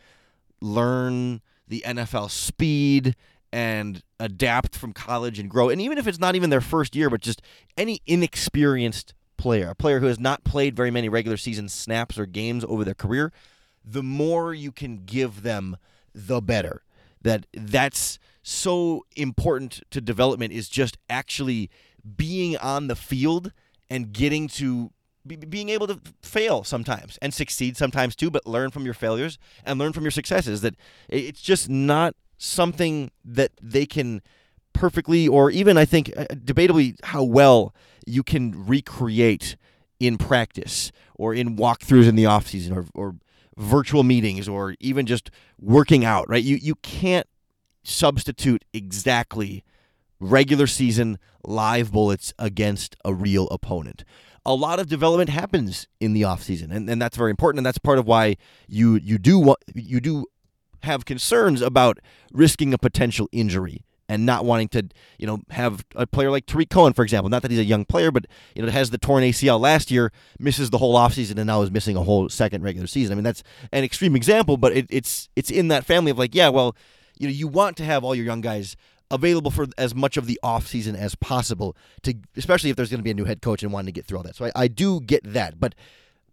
learn 0.61 1.41
the 1.67 1.83
NFL 1.85 2.31
speed 2.31 3.15
and 3.51 4.03
adapt 4.19 4.75
from 4.75 4.93
college 4.93 5.39
and 5.39 5.49
grow. 5.49 5.69
And 5.69 5.81
even 5.81 5.97
if 5.97 6.07
it's 6.07 6.19
not 6.19 6.35
even 6.35 6.49
their 6.49 6.61
first 6.61 6.95
year, 6.95 7.09
but 7.09 7.21
just 7.21 7.41
any 7.77 8.01
inexperienced 8.05 9.13
player, 9.37 9.69
a 9.69 9.75
player 9.75 9.99
who 9.99 10.07
has 10.07 10.19
not 10.19 10.43
played 10.43 10.75
very 10.75 10.91
many 10.91 11.09
regular 11.09 11.37
season 11.37 11.69
snaps 11.69 12.17
or 12.17 12.25
games 12.25 12.65
over 12.67 12.83
their 12.83 12.93
career, 12.93 13.31
the 13.83 14.03
more 14.03 14.53
you 14.53 14.71
can 14.71 15.05
give 15.05 15.43
them, 15.43 15.77
the 16.13 16.41
better 16.41 16.81
that 17.21 17.45
that's 17.53 18.19
so 18.43 19.05
important 19.15 19.81
to 19.91 19.99
development 19.99 20.53
is 20.53 20.69
just 20.69 20.97
actually 21.09 21.69
being 22.15 22.55
on 22.57 22.87
the 22.87 22.95
field 22.95 23.51
and 23.89 24.13
getting 24.13 24.47
to 24.47 24.91
be, 25.25 25.35
being 25.35 25.69
able 25.69 25.87
to 25.87 25.99
fail 26.21 26.63
sometimes 26.63 27.17
and 27.21 27.33
succeed 27.33 27.75
sometimes 27.75 28.15
too, 28.15 28.31
but 28.31 28.47
learn 28.47 28.71
from 28.71 28.85
your 28.85 28.93
failures 28.93 29.37
and 29.65 29.77
learn 29.77 29.93
from 29.93 30.03
your 30.03 30.11
successes. 30.11 30.61
That 30.61 30.75
it's 31.09 31.41
just 31.41 31.69
not 31.69 32.15
something 32.37 33.11
that 33.25 33.51
they 33.61 33.85
can 33.85 34.21
perfectly, 34.73 35.27
or 35.27 35.51
even 35.51 35.77
I 35.77 35.85
think 35.85 36.11
uh, 36.15 36.25
debatably, 36.31 36.95
how 37.03 37.23
well 37.23 37.73
you 38.05 38.23
can 38.23 38.65
recreate 38.65 39.57
in 39.99 40.17
practice 40.17 40.91
or 41.15 41.33
in 41.33 41.57
walkthroughs 41.57 42.07
in 42.07 42.15
the 42.15 42.23
offseason 42.23 42.75
or, 42.75 42.85
or 42.93 43.15
virtual 43.57 44.03
meetings 44.03 44.47
or 44.47 44.75
even 44.79 45.05
just 45.05 45.29
working 45.59 46.05
out, 46.05 46.29
right? 46.29 46.43
You 46.43 46.57
you 46.61 46.75
can't 46.75 47.27
substitute 47.83 48.63
exactly 48.73 49.63
regular 50.19 50.67
season 50.67 51.17
live 51.43 51.91
bullets 51.91 52.33
against 52.37 52.95
a 53.05 53.13
real 53.13 53.47
opponent. 53.49 54.03
A 54.45 54.53
lot 54.53 54.79
of 54.79 54.87
development 54.87 55.29
happens 55.29 55.87
in 55.99 56.13
the 56.13 56.21
offseason 56.21 56.71
and, 56.71 56.89
and 56.89 57.01
that's 57.01 57.17
very 57.17 57.31
important 57.31 57.59
and 57.59 57.65
that's 57.65 57.77
part 57.77 57.99
of 57.99 58.05
why 58.05 58.37
you 58.67 58.95
you 58.95 59.17
do 59.17 59.55
you 59.73 59.99
do 59.99 60.25
have 60.83 61.05
concerns 61.05 61.61
about 61.61 61.99
risking 62.31 62.73
a 62.73 62.77
potential 62.77 63.27
injury 63.31 63.83
and 64.09 64.25
not 64.25 64.45
wanting 64.45 64.69
to, 64.69 64.87
you 65.17 65.27
know, 65.27 65.39
have 65.49 65.85
a 65.95 66.07
player 66.07 66.31
like 66.31 66.45
Tarik 66.45 66.69
Cohen, 66.69 66.93
for 66.93 67.03
example. 67.03 67.29
Not 67.29 67.41
that 67.41 67.51
he's 67.51 67.59
a 67.59 67.65
young 67.65 67.85
player, 67.85 68.11
but 68.11 68.25
you 68.55 68.63
know, 68.63 68.71
has 68.71 68.89
the 68.89 68.97
torn 68.97 69.23
ACL 69.23 69.59
last 69.59 69.91
year, 69.91 70.11
misses 70.39 70.69
the 70.69 70.77
whole 70.77 70.95
offseason, 70.95 71.37
and 71.37 71.47
now 71.47 71.61
is 71.61 71.71
missing 71.71 71.95
a 71.95 72.03
whole 72.03 72.29
second 72.29 72.63
regular 72.63 72.87
season. 72.87 73.13
I 73.13 73.15
mean, 73.15 73.23
that's 73.23 73.43
an 73.71 73.83
extreme 73.83 74.15
example, 74.15 74.57
but 74.57 74.75
it, 74.75 74.87
it's 74.89 75.29
it's 75.35 75.51
in 75.51 75.67
that 75.69 75.85
family 75.85 76.11
of 76.11 76.17
like, 76.17 76.33
yeah, 76.33 76.49
well, 76.49 76.75
you 77.17 77.27
know, 77.27 77.33
you 77.33 77.47
want 77.47 77.77
to 77.77 77.83
have 77.83 78.03
all 78.03 78.15
your 78.15 78.25
young 78.25 78.41
guys 78.41 78.75
available 79.09 79.51
for 79.51 79.67
as 79.77 79.95
much 79.95 80.17
of 80.17 80.25
the 80.25 80.39
offseason 80.43 80.95
as 80.95 81.15
possible 81.15 81.75
to 82.03 82.13
especially 82.35 82.69
if 82.69 82.75
there's 82.75 82.89
going 82.89 82.99
to 82.99 83.03
be 83.03 83.11
a 83.11 83.13
new 83.13 83.23
head 83.25 83.41
coach 83.41 83.63
and 83.63 83.71
wanting 83.71 83.85
to 83.85 83.91
get 83.91 84.05
through 84.05 84.17
all 84.17 84.23
that. 84.23 84.35
So 84.35 84.45
I, 84.45 84.51
I 84.55 84.67
do 84.67 84.99
get 84.99 85.23
that, 85.23 85.59
but 85.59 85.75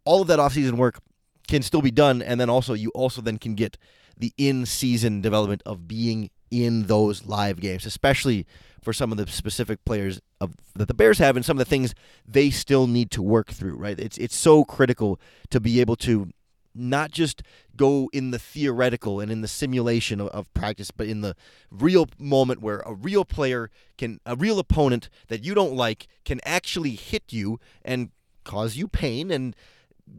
all 0.05 0.23
of 0.23 0.29
that 0.29 0.39
offseason 0.39 0.73
work 0.73 0.99
can 1.47 1.63
still 1.63 1.83
be 1.83 1.91
done 1.91 2.23
and 2.23 2.41
then 2.41 2.51
also 2.51 2.75
you 2.75 2.91
also 2.91 3.21
then 3.21 3.39
can 3.39 3.55
get 3.55 3.77
the 4.17 4.33
in-season 4.39 5.21
development 5.21 5.63
of 5.67 5.87
being 5.87 6.31
in 6.55 6.87
those 6.87 7.27
live 7.27 7.61
games, 7.61 7.87
especially 7.87 8.47
for 8.83 8.93
some 8.93 9.11
of 9.11 9.19
the 9.19 9.27
specific 9.27 9.85
players 9.85 10.21
of, 10.41 10.55
that 10.75 10.89
the 10.89 10.95
Bears 10.95 11.19
have 11.19 11.37
and 11.37 11.45
some 11.45 11.57
of 11.57 11.59
the 11.59 11.69
things 11.69 11.95
they 12.27 12.51
still 12.51 12.87
need 12.87 13.11
to 13.13 13.23
work 13.23 13.51
through, 13.51 13.77
right? 13.77 13.99
It's 13.99 14.19
it's 14.19 14.37
so 14.37 14.65
critical 14.65 15.19
to 15.51 15.59
be 15.59 15.81
able 15.81 15.97
to 15.97 16.31
not 16.75 17.11
just 17.11 17.43
go 17.77 18.11
in 18.13 18.31
the 18.31 18.39
theoretical 18.39 19.21
and 19.21 19.31
in 19.31 19.41
the 19.41 19.49
simulation 19.49 20.21
of, 20.21 20.29
of, 20.29 20.53
practice, 20.55 20.91
but 20.91 21.07
in 21.07 21.21
the 21.21 21.37
real 21.71 22.09
moment 22.19 22.61
where 22.61 22.81
a 22.81 22.93
real 22.93 23.25
player 23.25 23.71
can, 23.97 24.19
a 24.27 24.35
real 24.35 24.59
opponent 24.59 25.09
that 25.29 25.45
you 25.45 25.55
don't 25.55 25.75
like 25.75 26.09
can 26.25 26.41
actually 26.45 26.91
hit 26.91 27.23
you 27.31 27.61
and 27.85 28.11
cause 28.43 28.77
you 28.77 28.89
pain 28.89 29.31
and 29.31 29.55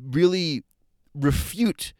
really 0.09 0.63
refute 1.13 1.93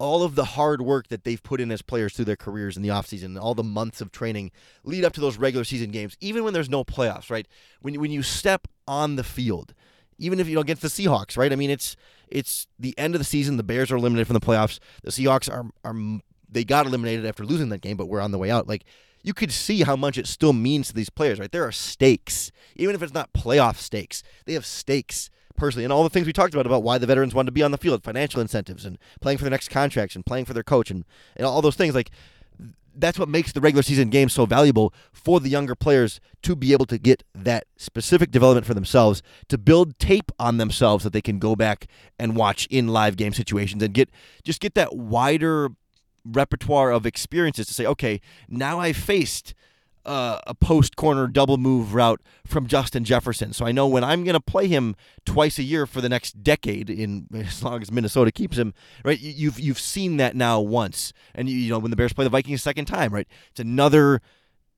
all 0.00 0.22
of 0.22 0.34
the 0.34 0.44
hard 0.46 0.80
work 0.80 1.08
that 1.08 1.24
they've 1.24 1.42
put 1.42 1.60
in 1.60 1.70
as 1.70 1.82
players 1.82 2.14
through 2.14 2.24
their 2.24 2.34
careers 2.34 2.74
in 2.74 2.82
the 2.82 2.88
offseason, 2.88 3.38
all 3.38 3.54
the 3.54 3.62
months 3.62 4.00
of 4.00 4.10
training 4.10 4.50
lead 4.82 5.04
up 5.04 5.12
to 5.12 5.20
those 5.20 5.36
regular 5.36 5.62
season 5.62 5.90
games, 5.90 6.16
even 6.20 6.42
when 6.42 6.54
there's 6.54 6.70
no 6.70 6.82
playoffs, 6.82 7.30
right? 7.30 7.46
When, 7.82 8.00
when 8.00 8.10
you 8.10 8.22
step 8.22 8.66
on 8.88 9.16
the 9.16 9.22
field, 9.22 9.74
even 10.18 10.40
if 10.40 10.48
you 10.48 10.54
know 10.54 10.62
against 10.62 10.82
the 10.82 10.88
Seahawks, 10.88 11.36
right? 11.36 11.52
I 11.52 11.56
mean, 11.56 11.70
it's 11.70 11.96
it's 12.28 12.66
the 12.78 12.98
end 12.98 13.14
of 13.14 13.20
the 13.20 13.24
season. 13.24 13.58
The 13.58 13.62
Bears 13.62 13.92
are 13.92 13.96
eliminated 13.96 14.26
from 14.26 14.34
the 14.34 14.40
playoffs. 14.40 14.78
The 15.02 15.10
Seahawks 15.10 15.52
are 15.52 15.66
are 15.84 16.20
they 16.50 16.64
got 16.64 16.86
eliminated 16.86 17.26
after 17.26 17.44
losing 17.44 17.68
that 17.68 17.82
game, 17.82 17.96
but 17.96 18.06
we're 18.06 18.20
on 18.20 18.30
the 18.30 18.38
way 18.38 18.50
out. 18.50 18.66
Like 18.66 18.84
you 19.22 19.34
could 19.34 19.52
see 19.52 19.82
how 19.82 19.96
much 19.96 20.16
it 20.16 20.26
still 20.26 20.54
means 20.54 20.88
to 20.88 20.94
these 20.94 21.10
players, 21.10 21.38
right? 21.38 21.52
There 21.52 21.66
are 21.66 21.72
stakes, 21.72 22.50
even 22.74 22.94
if 22.94 23.02
it's 23.02 23.12
not 23.12 23.32
playoff 23.34 23.76
stakes. 23.76 24.22
They 24.46 24.54
have 24.54 24.64
stakes 24.64 25.30
personally, 25.56 25.84
and 25.84 25.92
all 25.92 26.02
the 26.02 26.10
things 26.10 26.26
we 26.26 26.32
talked 26.32 26.54
about 26.54 26.66
about 26.66 26.82
why 26.82 26.98
the 26.98 27.06
veterans 27.06 27.34
wanted 27.34 27.46
to 27.46 27.52
be 27.52 27.62
on 27.62 27.70
the 27.70 27.78
field, 27.78 28.02
financial 28.02 28.40
incentives, 28.40 28.84
and 28.84 28.98
playing 29.20 29.38
for 29.38 29.44
their 29.44 29.50
next 29.50 29.68
contracts, 29.68 30.14
and 30.14 30.26
playing 30.26 30.44
for 30.44 30.54
their 30.54 30.62
coach, 30.62 30.90
and, 30.90 31.04
and 31.36 31.46
all 31.46 31.62
those 31.62 31.76
things. 31.76 31.94
Like 31.94 32.10
that's 32.94 33.18
what 33.18 33.28
makes 33.28 33.52
the 33.52 33.60
regular 33.60 33.82
season 33.82 34.10
game 34.10 34.28
so 34.28 34.46
valuable 34.46 34.92
for 35.12 35.40
the 35.40 35.48
younger 35.48 35.74
players 35.74 36.20
to 36.42 36.56
be 36.56 36.72
able 36.72 36.86
to 36.86 36.98
get 36.98 37.22
that 37.34 37.64
specific 37.76 38.30
development 38.30 38.66
for 38.66 38.74
themselves, 38.74 39.22
to 39.48 39.56
build 39.56 39.98
tape 39.98 40.32
on 40.38 40.56
themselves 40.56 41.04
that 41.04 41.12
they 41.12 41.22
can 41.22 41.38
go 41.38 41.54
back 41.54 41.86
and 42.18 42.36
watch 42.36 42.66
in 42.70 42.88
live 42.88 43.16
game 43.16 43.32
situations, 43.32 43.82
and 43.82 43.94
get 43.94 44.10
just 44.44 44.60
get 44.60 44.74
that 44.74 44.96
wider 44.96 45.70
repertoire 46.24 46.90
of 46.90 47.06
experiences 47.06 47.66
to 47.66 47.74
say, 47.74 47.86
okay, 47.86 48.20
now 48.48 48.78
I 48.78 48.92
faced 48.92 49.54
uh, 50.10 50.40
a 50.44 50.56
post 50.56 50.96
corner 50.96 51.28
double 51.28 51.56
move 51.56 51.94
route 51.94 52.20
from 52.44 52.66
Justin 52.66 53.04
Jefferson. 53.04 53.52
So 53.52 53.64
I 53.64 53.70
know 53.70 53.86
when 53.86 54.02
I'm 54.02 54.24
going 54.24 54.34
to 54.34 54.40
play 54.40 54.66
him 54.66 54.96
twice 55.24 55.56
a 55.56 55.62
year 55.62 55.86
for 55.86 56.00
the 56.00 56.08
next 56.08 56.42
decade, 56.42 56.90
in 56.90 57.28
as 57.34 57.62
long 57.62 57.80
as 57.80 57.92
Minnesota 57.92 58.32
keeps 58.32 58.58
him, 58.58 58.74
right? 59.04 59.20
You've 59.20 59.60
you've 59.60 59.78
seen 59.78 60.16
that 60.16 60.34
now 60.34 60.60
once, 60.60 61.12
and 61.32 61.48
you, 61.48 61.56
you 61.56 61.70
know 61.70 61.78
when 61.78 61.92
the 61.92 61.96
Bears 61.96 62.12
play 62.12 62.24
the 62.24 62.30
Vikings 62.30 62.58
a 62.58 62.62
second 62.62 62.86
time, 62.86 63.14
right? 63.14 63.28
It's 63.52 63.60
another 63.60 64.20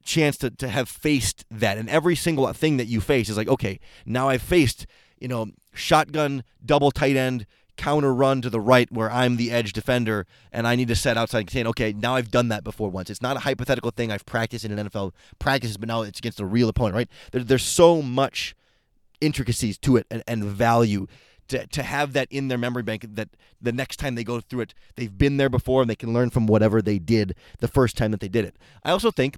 chance 0.04 0.36
to 0.36 0.50
to 0.50 0.68
have 0.68 0.86
faced 0.86 1.46
that, 1.50 1.78
and 1.78 1.88
every 1.88 2.14
single 2.14 2.52
thing 2.52 2.76
that 2.76 2.88
you 2.88 3.00
face 3.00 3.30
is 3.30 3.38
like, 3.38 3.48
okay, 3.48 3.80
now 4.04 4.28
I've 4.28 4.42
faced 4.42 4.86
you 5.18 5.28
know 5.28 5.46
shotgun 5.72 6.44
double 6.62 6.90
tight 6.90 7.16
end 7.16 7.46
counter 7.76 8.14
run 8.14 8.42
to 8.42 8.50
the 8.50 8.60
right 8.60 8.90
where 8.92 9.10
I'm 9.10 9.36
the 9.36 9.50
edge 9.50 9.72
defender 9.72 10.26
and 10.52 10.66
I 10.66 10.76
need 10.76 10.88
to 10.88 10.96
set 10.96 11.16
outside 11.16 11.46
contain. 11.46 11.66
Okay, 11.68 11.92
now 11.92 12.16
I've 12.16 12.30
done 12.30 12.48
that 12.48 12.64
before 12.64 12.90
once. 12.90 13.10
It's 13.10 13.22
not 13.22 13.36
a 13.36 13.40
hypothetical 13.40 13.90
thing 13.90 14.10
I've 14.12 14.26
practiced 14.26 14.64
in 14.64 14.76
an 14.76 14.88
NFL 14.88 15.12
practices, 15.38 15.76
but 15.76 15.88
now 15.88 16.02
it's 16.02 16.18
against 16.18 16.40
a 16.40 16.46
real 16.46 16.68
opponent, 16.68 16.94
right? 16.94 17.08
There, 17.32 17.42
there's 17.42 17.64
so 17.64 18.02
much 18.02 18.54
intricacies 19.20 19.78
to 19.78 19.96
it 19.96 20.06
and, 20.10 20.22
and 20.26 20.44
value 20.44 21.06
to, 21.48 21.66
to 21.66 21.82
have 21.82 22.12
that 22.14 22.28
in 22.30 22.48
their 22.48 22.58
memory 22.58 22.82
bank 22.82 23.04
that 23.08 23.28
the 23.60 23.72
next 23.72 23.98
time 23.98 24.14
they 24.14 24.24
go 24.24 24.40
through 24.40 24.60
it, 24.60 24.74
they've 24.96 25.16
been 25.16 25.36
there 25.36 25.48
before 25.48 25.82
and 25.82 25.90
they 25.90 25.96
can 25.96 26.12
learn 26.12 26.30
from 26.30 26.46
whatever 26.46 26.82
they 26.82 26.98
did 26.98 27.34
the 27.58 27.68
first 27.68 27.96
time 27.96 28.10
that 28.10 28.20
they 28.20 28.28
did 28.28 28.44
it. 28.44 28.56
I 28.84 28.90
also 28.90 29.10
think 29.10 29.36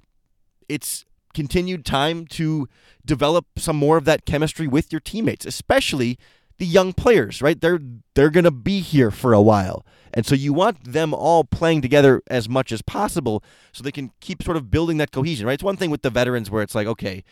it's 0.67 1.05
continued 1.33 1.85
time 1.85 2.25
to 2.25 2.67
develop 3.05 3.45
some 3.57 3.75
more 3.75 3.97
of 3.97 4.05
that 4.05 4.25
chemistry 4.25 4.67
with 4.67 4.91
your 4.91 5.01
teammates, 5.01 5.45
especially 5.45 6.17
the 6.57 6.65
young 6.65 6.93
players, 6.93 7.41
right? 7.41 7.59
They're 7.59 7.79
they're 8.13 8.29
going 8.29 8.45
to 8.45 8.51
be 8.51 8.79
here 8.79 9.11
for 9.11 9.33
a 9.33 9.41
while. 9.41 9.85
And 10.13 10.25
so 10.25 10.33
you 10.33 10.53
want 10.53 10.93
them 10.93 11.13
all 11.13 11.43
playing 11.43 11.81
together 11.81 12.21
as 12.27 12.47
much 12.47 12.71
as 12.71 12.81
possible 12.81 13.43
so 13.73 13.83
they 13.83 13.91
can 13.91 14.11
keep 14.21 14.41
sort 14.41 14.55
of 14.55 14.71
building 14.71 14.97
that 14.97 15.11
cohesion, 15.11 15.45
right? 15.45 15.53
It's 15.53 15.63
one 15.63 15.75
thing 15.75 15.89
with 15.89 16.03
the 16.03 16.09
veterans 16.09 16.49
where 16.49 16.63
it's 16.63 16.73
like, 16.73 16.87
okay, 16.87 17.23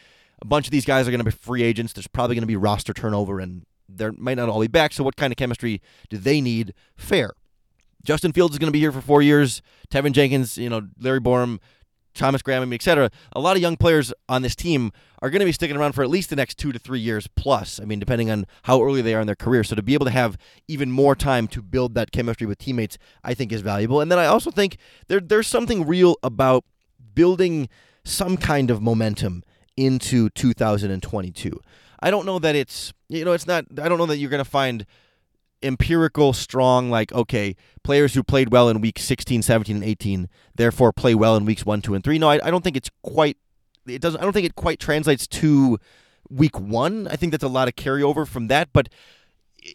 a 0.42 0.46
bunch 0.46 0.68
of 0.68 0.72
these 0.72 0.84
guys 0.84 1.08
are 1.08 1.12
going 1.12 1.20
to 1.20 1.26
be 1.26 1.32
free 1.32 1.64
agents. 1.64 1.94
There's 1.94 2.08
probably 2.08 2.36
going 2.36 2.44
to 2.44 2.48
be 2.48 2.58
roster 2.58 2.94
turnover 2.94 3.40
and 3.40 3.66
they 3.88 4.10
might 4.12 4.36
not 4.36 4.50
all 4.50 4.60
be 4.60 4.68
back. 4.68 4.92
So 4.92 5.04
what 5.04 5.16
kind 5.16 5.32
of 5.32 5.38
chemistry 5.38 5.82
do 6.10 6.18
they 6.18 6.42
need? 6.42 6.74
Fair. 6.98 7.32
Justin 8.04 8.34
Fields 8.34 8.54
is 8.54 8.60
going 8.60 8.68
to 8.68 8.74
be 8.74 8.82
here 8.82 8.92
for 8.92 9.02
four 9.02 9.22
years. 9.22 9.62
Teven 9.90 10.12
Jenkins, 10.12 10.58
you 10.58 10.70
know, 10.70 10.82
Larry 11.00 11.22
Borom, 11.22 11.60
Thomas 12.14 12.42
Graham, 12.42 12.72
et 12.72 12.82
cetera. 12.82 13.10
A 13.34 13.40
lot 13.40 13.56
of 13.56 13.62
young 13.62 13.78
players 13.78 14.14
on 14.30 14.42
this 14.42 14.56
team 14.56 14.92
are 15.22 15.30
going 15.30 15.40
to 15.40 15.46
be 15.46 15.52
sticking 15.52 15.78
around 15.78 15.94
for 15.94 16.04
at 16.04 16.10
least 16.10 16.30
the 16.30 16.36
next 16.36 16.58
two 16.58 16.72
to 16.72 16.80
three 16.80 17.00
years 17.00 17.28
plus. 17.36 17.80
I 17.80 17.86
mean, 17.86 18.00
depending 18.00 18.30
on 18.30 18.46
how 18.64 18.82
early 18.82 19.02
they 19.02 19.14
are 19.16 19.22
in 19.22 19.28
their 19.28 19.36
career. 19.36 19.64
So 19.64 19.76
to 19.76 19.82
be 19.82 19.94
able 19.94 20.06
to 20.06 20.12
have 20.12 20.38
even 20.68 20.92
more 20.92 21.16
time 21.16 21.48
to 21.50 21.62
build 21.62 21.96
that 21.96 22.12
chemistry 22.12 22.46
with 22.48 22.58
teammates, 22.58 22.98
I 23.24 23.34
think 23.34 23.52
is 23.52 23.62
valuable. 23.62 24.02
And 24.02 24.12
then 24.12 24.20
I 24.20 24.26
also 24.26 24.52
think 24.52 24.78
there 25.08 25.20
there's 25.20 25.48
something 25.48 25.86
real 25.86 26.18
about 26.24 26.66
building 27.16 27.70
some 28.04 28.38
kind 28.38 28.70
of 28.70 28.82
momentum 28.82 29.44
into 29.78 30.30
2022. 30.32 31.60
I 32.00 32.12
don't 32.12 32.26
know 32.26 32.40
that 32.40 32.56
it's 32.56 32.94
you 33.08 33.24
know 33.24 33.32
it's 33.32 33.48
not 33.48 33.66
I 33.82 33.88
don't 33.88 33.98
know 33.98 34.06
that 34.08 34.18
you're 34.18 34.30
going 34.30 34.44
to 34.44 34.50
find 34.50 34.86
empirical, 35.64 36.34
strong, 36.34 36.90
like, 36.90 37.12
okay, 37.14 37.56
players 37.84 38.14
who 38.14 38.24
played 38.24 38.52
well 38.52 38.70
in 38.70 38.82
week 38.82 39.00
16, 39.00 39.42
17, 39.42 39.76
and 39.78 39.86
18, 39.86 40.30
therefore 40.56 40.92
play 40.92 41.16
well 41.16 41.36
in 41.36 41.46
weeks 41.46 41.66
1, 41.66 41.82
2, 41.82 41.96
and 41.96 42.04
3. 42.04 42.20
No, 42.20 42.30
I, 42.30 42.40
I 42.44 42.52
don't 42.52 42.64
think 42.64 42.76
it's 42.76 42.92
quite, 43.02 43.38
it 43.88 44.02
doesn't, 44.02 44.20
I 44.20 44.24
don't 44.24 44.34
think 44.34 44.46
it 44.46 44.56
quite 44.56 44.80
translates 44.80 45.28
to 45.28 45.80
week 46.30 46.60
1. 46.60 47.08
I 47.08 47.16
think 47.16 47.32
that's 47.32 47.44
a 47.44 47.48
lot 47.48 47.68
of 47.68 47.76
carryover 47.76 48.28
from 48.28 48.48
that, 48.48 48.70
but 48.74 48.90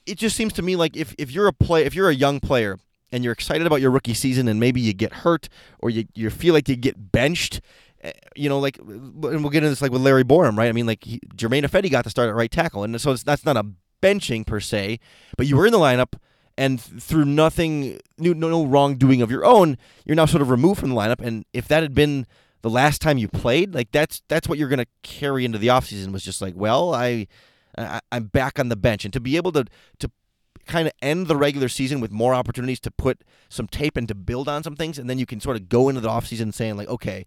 it 0.06 0.16
just 0.18 0.36
seems 0.36 0.52
to 0.54 0.62
me 0.62 0.76
like 0.76 0.96
if, 0.96 1.14
if 1.18 1.30
you're 1.30 1.46
a 1.46 1.52
play, 1.52 1.84
if 1.84 1.94
you're 1.94 2.10
a 2.10 2.14
young 2.14 2.40
player 2.40 2.78
and 3.10 3.24
you're 3.24 3.32
excited 3.32 3.66
about 3.66 3.80
your 3.80 3.90
rookie 3.90 4.14
season 4.14 4.48
and 4.48 4.60
maybe 4.60 4.80
you 4.80 4.92
get 4.92 5.12
hurt 5.12 5.48
or 5.78 5.90
you, 5.90 6.04
you 6.14 6.28
feel 6.30 6.52
like 6.52 6.68
you 6.68 6.76
get 6.76 7.10
benched, 7.10 7.60
eh, 8.02 8.12
you 8.36 8.48
know, 8.48 8.58
like, 8.58 8.78
and 8.78 9.22
we'll 9.22 9.50
get 9.50 9.58
into 9.58 9.70
this 9.70 9.80
like 9.80 9.92
with 9.92 10.02
Larry 10.02 10.24
Borom, 10.24 10.58
right? 10.58 10.68
I 10.68 10.72
mean, 10.72 10.86
like 10.86 11.04
he, 11.04 11.20
Germain 11.34 11.64
Ifedi 11.64 11.90
got 11.90 12.04
to 12.04 12.10
start 12.10 12.28
at 12.28 12.34
right 12.34 12.50
tackle, 12.50 12.84
and 12.84 13.00
so 13.00 13.14
that's 13.14 13.44
not 13.44 13.56
a 13.56 13.64
benching 14.02 14.46
per 14.46 14.60
se, 14.60 15.00
but 15.36 15.46
you 15.46 15.56
were 15.56 15.66
in 15.66 15.72
the 15.72 15.78
lineup, 15.78 16.14
and 16.56 16.80
through 16.80 17.24
nothing, 17.24 18.00
no, 18.18 18.32
no 18.32 18.64
wrongdoing 18.64 19.22
of 19.22 19.30
your 19.30 19.44
own, 19.44 19.78
you're 20.04 20.16
now 20.16 20.26
sort 20.26 20.42
of 20.42 20.50
removed 20.50 20.80
from 20.80 20.90
the 20.90 20.96
lineup. 20.96 21.20
And 21.20 21.44
if 21.52 21.68
that 21.68 21.82
had 21.82 21.94
been 21.94 22.26
the 22.62 22.70
last 22.70 23.00
time 23.00 23.18
you 23.18 23.28
played, 23.28 23.74
like 23.74 23.92
that's 23.92 24.22
that's 24.28 24.48
what 24.48 24.58
you're 24.58 24.68
going 24.68 24.78
to 24.78 24.86
carry 25.02 25.44
into 25.44 25.58
the 25.58 25.68
offseason 25.68 26.12
was 26.12 26.24
just 26.24 26.42
like, 26.42 26.54
well, 26.56 26.94
I, 26.94 27.28
I 27.76 28.00
I'm 28.10 28.24
back 28.24 28.58
on 28.58 28.68
the 28.68 28.76
bench, 28.76 29.04
and 29.04 29.12
to 29.12 29.20
be 29.20 29.36
able 29.36 29.52
to 29.52 29.64
to 30.00 30.10
kind 30.66 30.86
of 30.86 30.92
end 31.00 31.28
the 31.28 31.36
regular 31.36 31.68
season 31.68 32.00
with 32.00 32.12
more 32.12 32.34
opportunities 32.34 32.80
to 32.80 32.90
put 32.90 33.22
some 33.48 33.66
tape 33.66 33.96
and 33.96 34.06
to 34.08 34.14
build 34.14 34.48
on 34.48 34.62
some 34.62 34.76
things, 34.76 34.98
and 34.98 35.08
then 35.08 35.18
you 35.18 35.26
can 35.26 35.40
sort 35.40 35.56
of 35.56 35.68
go 35.68 35.88
into 35.88 36.00
the 36.00 36.08
offseason 36.08 36.52
saying 36.52 36.76
like, 36.76 36.88
okay, 36.88 37.24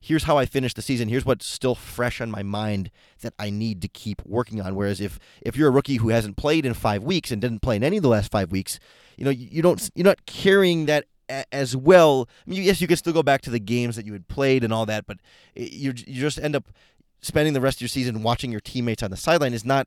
here's 0.00 0.24
how 0.24 0.38
I 0.38 0.46
finished 0.46 0.76
the 0.76 0.82
season. 0.82 1.08
Here's 1.08 1.24
what's 1.24 1.46
still 1.46 1.74
fresh 1.74 2.20
on 2.20 2.30
my 2.30 2.42
mind 2.42 2.90
that 3.20 3.34
I 3.38 3.50
need 3.50 3.82
to 3.82 3.88
keep 3.88 4.22
working 4.24 4.60
on. 4.60 4.74
Whereas 4.74 5.00
if 5.00 5.18
if 5.42 5.56
you're 5.56 5.68
a 5.68 5.72
rookie 5.72 5.96
who 5.96 6.08
hasn't 6.08 6.36
played 6.36 6.64
in 6.64 6.74
five 6.74 7.02
weeks 7.02 7.30
and 7.30 7.40
didn't 7.40 7.60
play 7.60 7.76
in 7.76 7.84
any 7.84 7.98
of 7.98 8.02
the 8.02 8.08
last 8.08 8.30
five 8.30 8.50
weeks, 8.50 8.80
you 9.16 9.24
know 9.24 9.30
you, 9.30 9.62
don't 9.62 9.90
you're 9.94 10.04
not 10.04 10.24
carrying 10.26 10.86
that 10.86 11.04
as 11.52 11.76
well. 11.76 12.28
I 12.46 12.50
mean, 12.50 12.62
yes, 12.62 12.80
you 12.80 12.88
can 12.88 12.96
still 12.96 13.12
go 13.12 13.22
back 13.22 13.42
to 13.42 13.50
the 13.50 13.60
games 13.60 13.96
that 13.96 14.06
you 14.06 14.12
had 14.12 14.26
played 14.28 14.64
and 14.64 14.72
all 14.72 14.86
that, 14.86 15.06
but 15.06 15.18
you 15.54 15.92
you 16.06 16.20
just 16.20 16.38
end 16.38 16.56
up 16.56 16.68
spending 17.20 17.52
the 17.52 17.60
rest 17.60 17.78
of 17.78 17.82
your 17.82 17.88
season 17.88 18.22
watching 18.22 18.50
your 18.50 18.60
teammates 18.60 19.02
on 19.02 19.10
the 19.10 19.16
sideline 19.16 19.52
is 19.52 19.64
not 19.64 19.86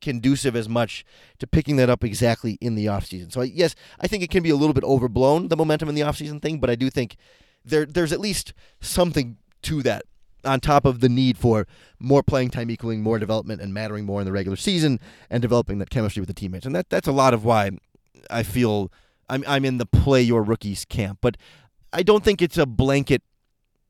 conducive 0.00 0.54
as 0.54 0.68
much 0.68 1.04
to 1.40 1.46
picking 1.46 1.74
that 1.74 1.90
up 1.90 2.04
exactly 2.04 2.56
in 2.60 2.76
the 2.76 2.86
offseason. 2.86 3.32
So 3.32 3.42
yes, 3.42 3.74
I 3.98 4.06
think 4.06 4.22
it 4.22 4.30
can 4.30 4.44
be 4.44 4.50
a 4.50 4.56
little 4.56 4.72
bit 4.72 4.84
overblown 4.84 5.48
the 5.48 5.56
momentum 5.56 5.88
in 5.88 5.96
the 5.96 6.02
offseason 6.02 6.40
thing, 6.40 6.60
but 6.60 6.70
I 6.70 6.76
do 6.76 6.88
think 6.88 7.16
there 7.64 7.84
there's 7.84 8.12
at 8.12 8.20
least 8.20 8.54
something 8.80 9.36
to 9.62 9.82
that 9.82 10.04
on 10.44 10.60
top 10.60 10.84
of 10.84 11.00
the 11.00 11.08
need 11.08 11.36
for 11.36 11.66
more 11.98 12.22
playing 12.22 12.50
time 12.50 12.70
equaling 12.70 13.02
more 13.02 13.18
development 13.18 13.60
and 13.60 13.74
mattering 13.74 14.04
more 14.04 14.20
in 14.20 14.24
the 14.24 14.32
regular 14.32 14.56
season 14.56 15.00
and 15.30 15.42
developing 15.42 15.78
that 15.78 15.90
chemistry 15.90 16.20
with 16.20 16.28
the 16.28 16.34
teammates. 16.34 16.66
And 16.66 16.74
that 16.74 16.88
that's 16.90 17.08
a 17.08 17.12
lot 17.12 17.34
of 17.34 17.44
why 17.44 17.70
I 18.30 18.42
feel 18.42 18.92
I'm 19.28 19.44
I'm 19.46 19.64
in 19.64 19.78
the 19.78 19.86
play 19.86 20.22
your 20.22 20.42
rookies 20.42 20.84
camp. 20.84 21.18
But 21.20 21.36
I 21.92 22.02
don't 22.02 22.24
think 22.24 22.42
it's 22.42 22.58
a 22.58 22.66
blanket 22.66 23.22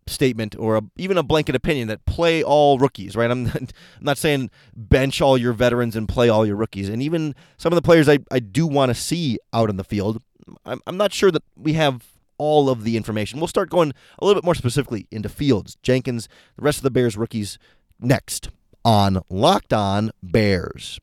statement 0.06 0.56
or 0.58 0.76
a, 0.76 0.82
even 0.96 1.18
a 1.18 1.22
blanket 1.22 1.54
opinion 1.54 1.88
that 1.88 2.04
play 2.06 2.42
all 2.42 2.78
rookies, 2.78 3.14
right? 3.14 3.30
I'm 3.30 3.44
not, 3.44 3.56
I'm 3.56 3.70
not 4.00 4.18
saying 4.18 4.50
bench 4.75 5.20
all 5.20 5.37
your 5.37 5.52
veterans 5.52 5.96
and 5.96 6.08
play 6.08 6.28
all 6.28 6.46
your 6.46 6.56
rookies. 6.56 6.88
And 6.88 7.02
even 7.02 7.34
some 7.56 7.72
of 7.72 7.76
the 7.76 7.82
players 7.82 8.08
I, 8.08 8.20
I 8.30 8.40
do 8.40 8.66
want 8.66 8.90
to 8.90 8.94
see 8.94 9.38
out 9.52 9.68
on 9.68 9.76
the 9.76 9.84
field, 9.84 10.22
I'm, 10.64 10.80
I'm 10.87 10.96
not 10.96 11.12
sure 11.12 11.30
that 11.30 11.42
we 11.56 11.75
have 11.75 12.06
all 12.38 12.71
of 12.71 12.85
the 12.85 12.97
information. 12.97 13.40
We'll 13.40 13.49
start 13.49 13.71
going 13.71 13.92
a 14.18 14.25
little 14.25 14.40
bit 14.40 14.45
more 14.45 14.54
specifically 14.54 15.07
into 15.11 15.28
Fields, 15.28 15.76
Jenkins, 15.83 16.28
the 16.57 16.62
rest 16.62 16.78
of 16.78 16.85
the 16.85 16.90
Bears 16.90 17.16
rookies 17.16 17.59
next 18.00 18.50
on 18.85 19.23
Locked 19.28 19.73
On 19.73 20.11
Bears. 20.23 21.00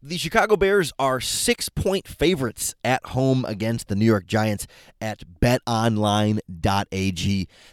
The 0.00 0.16
Chicago 0.16 0.56
Bears 0.56 0.92
are 1.00 1.20
six 1.20 1.68
point 1.68 2.06
favorites 2.06 2.76
at 2.84 3.04
home 3.06 3.44
against 3.44 3.88
the 3.88 3.96
New 3.96 4.04
York 4.04 4.28
Giants 4.28 4.68
at 5.00 5.24
betonline.ag, 5.40 6.38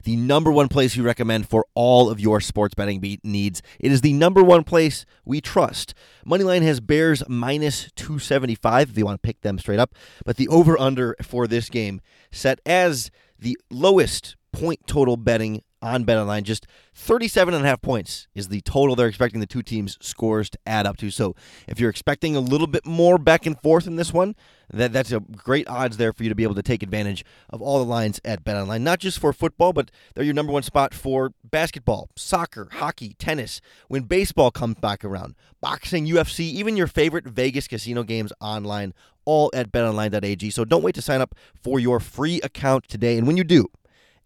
the 0.03 0.15
number 0.15 0.51
one 0.51 0.67
place 0.67 0.97
we 0.97 1.03
recommend 1.03 1.47
for 1.47 1.67
all 1.75 2.09
of 2.09 2.19
your 2.19 2.41
sports 2.41 2.73
betting 2.73 3.19
needs. 3.23 3.61
It 3.79 3.91
is 3.91 4.01
the 4.01 4.13
number 4.13 4.43
one 4.43 4.63
place 4.63 5.05
we 5.23 5.39
trust. 5.39 5.93
Moneyline 6.25 6.63
has 6.63 6.79
Bears 6.79 7.21
minus 7.29 7.91
275 7.95 8.89
if 8.89 8.97
you 8.97 9.05
want 9.05 9.21
to 9.21 9.27
pick 9.27 9.41
them 9.41 9.59
straight 9.59 9.77
up, 9.77 9.93
but 10.25 10.37
the 10.37 10.47
over 10.47 10.79
under 10.79 11.15
for 11.21 11.45
this 11.45 11.69
game 11.69 12.01
set 12.31 12.59
as 12.65 13.11
the 13.37 13.55
lowest 13.69 14.35
point 14.51 14.87
total 14.87 15.15
betting 15.15 15.61
on 15.85 16.03
BetOnline. 16.03 16.43
Just 16.43 16.65
37 16.95 17.53
and 17.53 17.63
a 17.63 17.67
half 17.67 17.81
points 17.81 18.27
is 18.33 18.47
the 18.47 18.61
total 18.61 18.95
they're 18.95 19.07
expecting 19.07 19.39
the 19.39 19.45
two 19.45 19.61
teams' 19.61 19.97
scores 20.01 20.49
to 20.49 20.57
add 20.65 20.87
up 20.87 20.97
to. 20.97 21.11
So 21.11 21.35
if 21.67 21.79
you're 21.79 21.91
expecting 21.91 22.35
a 22.35 22.39
little 22.39 22.65
bit 22.65 22.85
more 22.85 23.19
back 23.19 23.45
and 23.45 23.59
forth 23.61 23.85
in 23.85 23.95
this 23.95 24.11
one, 24.11 24.35
that 24.73 24.91
that's 24.91 25.11
a 25.11 25.19
great 25.19 25.67
odds 25.69 25.97
there 25.97 26.11
for 26.11 26.23
you 26.23 26.29
to 26.29 26.35
be 26.35 26.41
able 26.41 26.55
to 26.55 26.63
take 26.63 26.81
advantage 26.81 27.23
of 27.51 27.61
all 27.61 27.77
the 27.77 27.85
lines 27.85 28.19
at 28.25 28.43
BetOnline. 28.43 28.81
Not 28.81 28.99
just 28.99 29.19
for 29.19 29.31
football, 29.31 29.73
but 29.73 29.91
they're 30.15 30.23
your 30.23 30.33
number 30.33 30.51
one 30.51 30.63
spot 30.63 30.91
for 30.91 31.33
basketball, 31.43 32.09
soccer, 32.15 32.67
hockey, 32.71 33.15
tennis. 33.19 33.61
When 33.87 34.03
baseball 34.03 34.49
comes 34.49 34.75
back 34.75 35.05
around, 35.05 35.35
boxing, 35.61 36.07
UFC, 36.07 36.39
even 36.39 36.75
your 36.75 36.87
favorite 36.87 37.27
Vegas 37.27 37.67
casino 37.67 38.01
games 38.01 38.33
online, 38.41 38.95
all 39.23 39.51
at 39.53 39.71
betonline.ag. 39.71 40.49
So 40.49 40.65
don't 40.65 40.83
wait 40.83 40.95
to 40.95 41.01
sign 41.01 41.21
up 41.21 41.35
for 41.61 41.79
your 41.79 41.99
free 41.99 42.41
account 42.41 42.87
today. 42.87 43.19
And 43.19 43.27
when 43.27 43.37
you 43.37 43.43
do, 43.43 43.67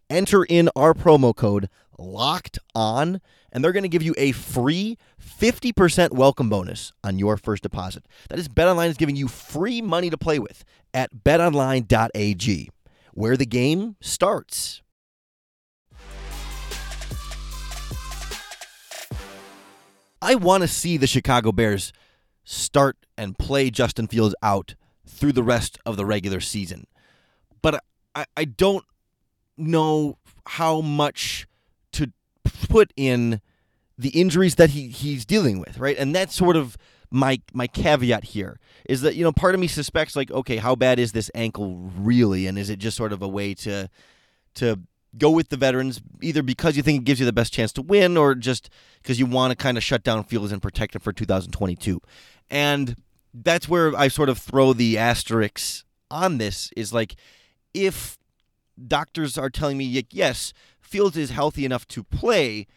enter 0.10 0.44
in 0.44 0.70
our 0.75 0.94
promo 0.94 1.36
code 1.36 1.70
locked 1.98 2.60
on 2.74 3.22
and 3.51 3.63
they're 3.63 3.72
going 3.72 3.84
to 3.84 3.89
give 3.89 4.04
you 4.04 4.16
a 4.18 4.32
free 4.32 4.98
50% 5.22 6.12
welcome 6.12 6.50
bonus 6.50 6.92
on 7.04 7.20
your 7.20 7.38
first 7.38 7.63
deposit. 7.63 8.06
That 8.30 8.39
is 8.39 8.48
betonline 8.48 8.89
is 8.89 8.98
giving 8.98 9.16
you 9.16 9.28
free 9.28 9.82
money 9.82 10.10
to 10.10 10.18
play 10.18 10.39
with 10.39 10.63
at 10.94 11.24
betonline.ag 11.24 12.70
where 13.13 13.38
the 13.38 13.46
game 13.46 13.96
starts. 14.01 14.82
I 20.22 20.36
want 20.36 20.62
to 20.62 20.67
see 20.67 20.98
the 20.98 21.08
chicago 21.08 21.52
bears 21.52 21.93
start 22.43 22.98
and 23.17 23.38
play 23.38 23.69
justin 23.69 24.08
fields 24.08 24.36
out 24.41 24.76
through 25.06 25.32
the 25.32 25.43
rest 25.43 25.78
of 25.86 25.98
the 25.98 26.06
regular 26.06 26.39
season 26.39 26.88
but 27.62 27.84
i, 28.15 28.26
I 28.36 28.45
don't 28.45 28.84
know 29.60 30.17
how 30.45 30.82
much 30.82 31.48
to 31.91 32.12
put 32.69 32.93
in 32.95 33.41
the 33.98 34.10
injuries 34.10 34.56
that 34.56 34.72
he, 34.72 34.88
he's 34.88 35.26
dealing 35.26 35.60
with, 35.60 35.78
right? 35.78 35.98
And 35.98 36.15
that's 36.15 36.34
sort 36.34 36.56
of 36.56 36.78
my 37.12 37.41
my 37.54 37.67
caveat 37.67 38.24
here 38.24 38.60
is 38.88 39.02
that 39.02 39.15
you 39.15 39.24
know 39.24 39.32
part 39.32 39.56
of 39.56 39.62
me 39.62 39.67
suspects 39.67 40.15
like 40.15 40.30
okay 40.30 40.58
how 40.58 40.76
bad 40.76 41.00
is 41.00 41.12
this 41.12 41.32
ankle 41.34 41.89
really 41.98 42.45
and 42.45 42.60
is 42.60 42.69
it 42.69 42.78
just 42.78 42.95
sort 42.95 43.12
of 43.12 43.22
a 43.22 43.28
way 43.28 43.54
to 43.54 43.89
to 44.54 44.80
go 45.17 45.32
with 45.32 45.50
the 45.50 45.58
veterans 45.58 46.02
either 46.22 46.43
because 46.43 46.78
you 46.78 46.84
think 46.84 47.02
it 47.02 47.06
gives 47.06 47.19
you 47.19 47.26
the 47.26 47.34
best 47.34 47.52
chance 47.52 47.74
to 47.74 47.82
win 47.82 48.15
or 48.15 48.36
just 48.36 48.69
because 49.02 49.19
you 49.19 49.26
want 49.26 49.50
to 49.50 49.56
kind 49.56 49.76
of 49.76 49.84
shut 49.84 50.04
down 50.04 50.24
Fields 50.24 50.52
and 50.52 50.62
protect 50.62 50.93
him 50.93 51.02
for 51.02 51.12
2022 51.12 52.00
and 52.52 52.95
that's 53.34 53.67
where 53.67 53.95
I 53.98 54.08
sort 54.08 54.30
of 54.30 54.38
throw 54.38 54.74
the 54.74 54.98
asterisks 54.98 55.84
on 56.12 56.38
this 56.38 56.72
is 56.78 56.93
like 56.93 57.15
if 57.74 58.18
doctors 58.88 59.38
are 59.38 59.50
telling 59.50 59.78
me, 59.78 60.06
yes, 60.10 60.54
Fields 60.80 61.18
is 61.18 61.30
healthy 61.30 61.65
enough 61.65 61.88
to 61.89 62.04
play, 62.04 62.68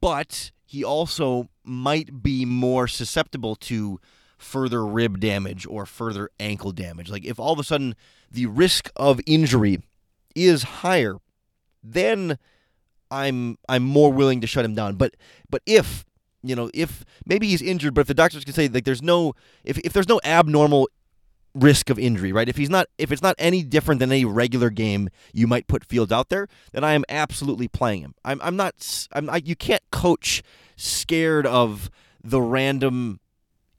but 0.00 0.50
he 0.64 0.84
also 0.84 1.48
might 1.64 2.22
be 2.22 2.44
more 2.44 2.86
susceptible 2.88 3.54
to 3.56 4.00
further 4.38 4.84
rib 4.84 5.20
damage 5.20 5.66
or 5.66 5.86
further 5.86 6.30
ankle 6.38 6.72
damage. 6.72 7.10
Like 7.10 7.24
if 7.24 7.38
all 7.38 7.52
of 7.52 7.58
a 7.58 7.64
sudden 7.64 7.94
the 8.30 8.46
risk 8.46 8.90
of 8.96 9.20
injury 9.26 9.82
is 10.34 10.62
higher, 10.62 11.16
then 11.82 12.38
I'm 13.10 13.58
I'm 13.68 13.82
more 13.82 14.12
willing 14.12 14.40
to 14.40 14.46
shut 14.46 14.64
him 14.64 14.74
down. 14.74 14.96
But 14.96 15.16
but 15.48 15.62
if 15.66 16.04
you 16.42 16.54
know 16.54 16.70
if 16.74 17.04
maybe 17.24 17.48
he's 17.48 17.62
injured, 17.62 17.94
but 17.94 18.02
if 18.02 18.06
the 18.08 18.14
doctors 18.14 18.44
can 18.44 18.52
say 18.52 18.68
like 18.68 18.84
there's 18.84 19.02
no 19.02 19.34
if 19.64 19.78
if 19.78 19.92
there's 19.92 20.08
no 20.08 20.20
abnormal 20.24 20.88
risk 21.56 21.90
of 21.90 21.98
injury, 21.98 22.32
right? 22.32 22.48
If 22.48 22.56
he's 22.56 22.70
not 22.70 22.86
if 22.98 23.10
it's 23.10 23.22
not 23.22 23.34
any 23.38 23.62
different 23.62 23.98
than 23.98 24.12
any 24.12 24.24
regular 24.24 24.70
game 24.70 25.08
you 25.32 25.46
might 25.46 25.66
put 25.66 25.84
Fields 25.84 26.12
out 26.12 26.28
there, 26.28 26.48
then 26.72 26.84
I 26.84 26.92
am 26.92 27.04
absolutely 27.08 27.68
playing 27.68 28.02
him. 28.02 28.14
I'm 28.24 28.40
I'm 28.42 28.56
not 28.56 29.08
I'm 29.12 29.30
I, 29.30 29.42
you 29.44 29.56
can't 29.56 29.82
coach 29.90 30.42
scared 30.76 31.46
of 31.46 31.90
the 32.22 32.40
random 32.40 33.20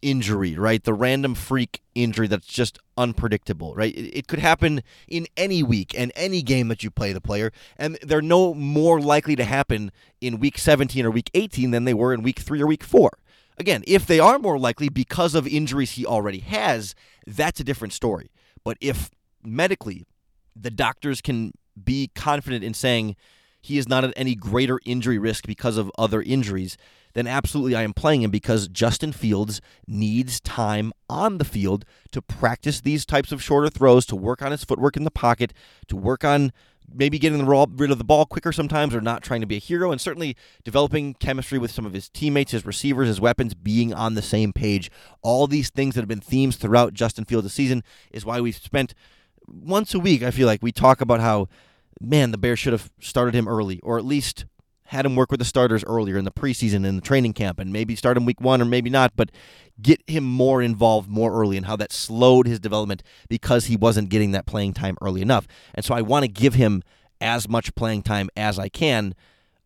injury, 0.02 0.56
right? 0.56 0.84
The 0.84 0.94
random 0.94 1.36
freak 1.36 1.82
injury 1.96 2.28
that's 2.28 2.48
just 2.48 2.80
unpredictable, 2.98 3.76
right? 3.76 3.94
It, 3.96 4.20
it, 4.20 4.28
could 4.28 4.40
happen 4.40 4.84
in 5.08 5.28
any 5.36 5.64
week 5.64 5.98
and 5.98 6.12
any 6.16 6.42
game 6.42 6.68
that 6.68 6.84
you 6.84 6.92
play 6.92 7.14
the 7.14 7.22
player, 7.22 7.52
and 7.78 7.98
they're 8.04 8.22
no 8.22 8.54
more 8.54 9.02
likely 9.02 9.36
to 9.36 9.44
happen 9.44 9.92
in 10.22 10.40
week 10.40 10.58
17 10.58 11.06
or 11.06 11.12
week 11.12 11.32
18 11.34 11.72
than 11.72 11.86
they 11.86 11.94
were 11.94 12.14
in 12.14 12.22
week 12.22 12.40
3 12.40 12.62
or 12.62 12.68
week 12.68 12.84
4. 12.84 13.12
Again, 13.58 13.84
if 13.88 14.06
they 14.06 14.20
are 14.20 14.38
more 14.38 14.60
likely 14.60 14.90
because 14.90 15.34
of 15.34 15.48
injuries 15.48 15.92
he 15.92 16.06
already 16.06 16.40
has, 16.40 16.94
that's 17.26 17.60
a 17.60 17.64
different 17.64 17.94
story. 17.94 18.30
But 18.64 18.78
if 18.80 19.10
medically 19.44 20.06
the 20.56 20.72
doctors 20.72 21.22
can 21.22 21.54
be 21.82 22.10
confident 22.14 22.64
in 22.64 22.74
saying 22.74 23.16
he 23.62 23.78
is 23.78 23.88
not 23.88 24.04
at 24.04 24.14
any 24.16 24.36
greater 24.36 24.80
injury 24.86 25.18
risk 25.18 25.48
because 25.48 25.78
of 25.78 25.92
other 25.98 26.22
injuries, 26.22 26.78
then 27.14 27.28
absolutely 27.28 27.76
I 27.76 27.82
am 27.82 27.94
playing 27.94 28.22
him 28.22 28.32
because 28.32 28.68
Justin 28.68 29.12
Fields 29.12 29.60
needs 29.88 30.40
time 30.40 30.94
on 31.10 31.40
the 31.40 31.46
field 31.46 31.84
to 32.12 32.22
practice 32.22 32.82
these 32.82 33.06
types 33.06 33.32
of 33.32 33.42
shorter 33.42 33.70
throws, 33.70 34.06
to 34.08 34.16
work 34.16 34.42
on 34.42 34.52
his 34.52 34.64
footwork 34.64 34.96
in 34.96 35.04
the 35.04 35.12
pocket, 35.12 35.52
to 35.88 35.96
work 35.96 36.24
on 36.24 36.52
maybe 36.94 37.20
getting 37.20 37.38
the 37.40 37.46
roll 37.46 37.68
rid 37.76 37.92
of 37.92 37.98
the 37.98 38.04
ball 38.04 38.26
quicker 38.26 38.52
sometimes 38.52 38.96
or 38.96 39.02
not 39.02 39.22
trying 39.22 39.42
to 39.42 39.48
be 39.48 39.58
a 39.58 39.60
hero. 39.60 39.92
And 39.92 40.00
certainly 40.00 40.36
developing 40.64 41.14
chemistry 41.16 41.58
with 41.58 41.72
some 41.72 41.86
of 41.86 41.94
his 41.94 42.10
teammates 42.10 42.52
his 42.52 42.66
receivers 42.66 43.08
his 43.08 43.22
weapons 43.22 43.54
being 43.54 43.94
on 43.94 44.14
the 44.14 44.22
same 44.22 44.54
page. 44.54 44.90
All 45.22 45.48
these 45.48 45.70
things 45.70 45.96
that 45.96 46.02
have 46.02 46.08
been 46.08 46.20
themes 46.20 46.56
throughout 46.56 46.94
justin 46.94 47.26
fields' 47.26 47.54
season 47.54 47.84
is 48.12 48.26
why 48.26 48.42
we've 48.42 48.56
spent 48.56 48.94
once 49.48 49.94
a 49.94 50.00
week 50.00 50.24
i 50.24 50.32
feel 50.32 50.46
like 50.46 50.62
we 50.62 50.72
talk 50.72 51.02
about 51.02 51.20
how 51.20 51.48
man 52.02 52.32
the 52.32 52.38
bears 52.38 52.60
should 52.60 52.74
have 52.74 52.92
started 53.00 53.34
him 53.34 53.48
early 53.48 53.80
or 53.82 53.98
at 53.98 54.06
least 54.06 54.46
had 54.88 55.06
him 55.06 55.16
work 55.16 55.32
with 55.32 55.40
the 55.40 55.46
starters 55.46 55.84
earlier 55.86 56.18
in 56.18 56.26
the 56.26 56.32
preseason 56.32 56.86
in 56.86 56.96
the 56.96 57.02
training 57.02 57.34
camp 57.34 57.60
and 57.60 57.74
maybe 57.74 57.96
start 57.96 58.16
him 58.16 58.26
week 58.26 58.40
one 58.40 58.62
or 58.62 58.66
maybe 58.66 58.90
not, 58.90 59.14
but 59.16 59.32
get 59.82 60.02
him 60.08 60.24
more 60.24 60.62
involved 60.62 61.10
more 61.10 61.34
early 61.34 61.58
and 61.58 61.66
how 61.66 61.76
that 61.76 61.92
slowed 61.92 62.48
his 62.48 62.60
development 62.60 63.04
because 63.28 63.66
he 63.66 63.76
wasn't 63.76 64.10
getting 64.10 64.32
that 64.32 64.46
playing 64.46 64.74
time 64.74 64.98
early 65.02 65.22
enough. 65.22 65.48
And 65.76 65.84
so 65.84 65.94
I 65.94 66.02
want 66.02 66.24
to 66.24 66.30
give 66.30 66.54
him 66.54 66.84
as 67.20 67.50
much 67.50 67.76
playing 67.76 68.04
time 68.04 68.30
as 68.38 68.58
I 68.58 68.70
can, 68.70 69.14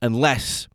unless 0.01 0.67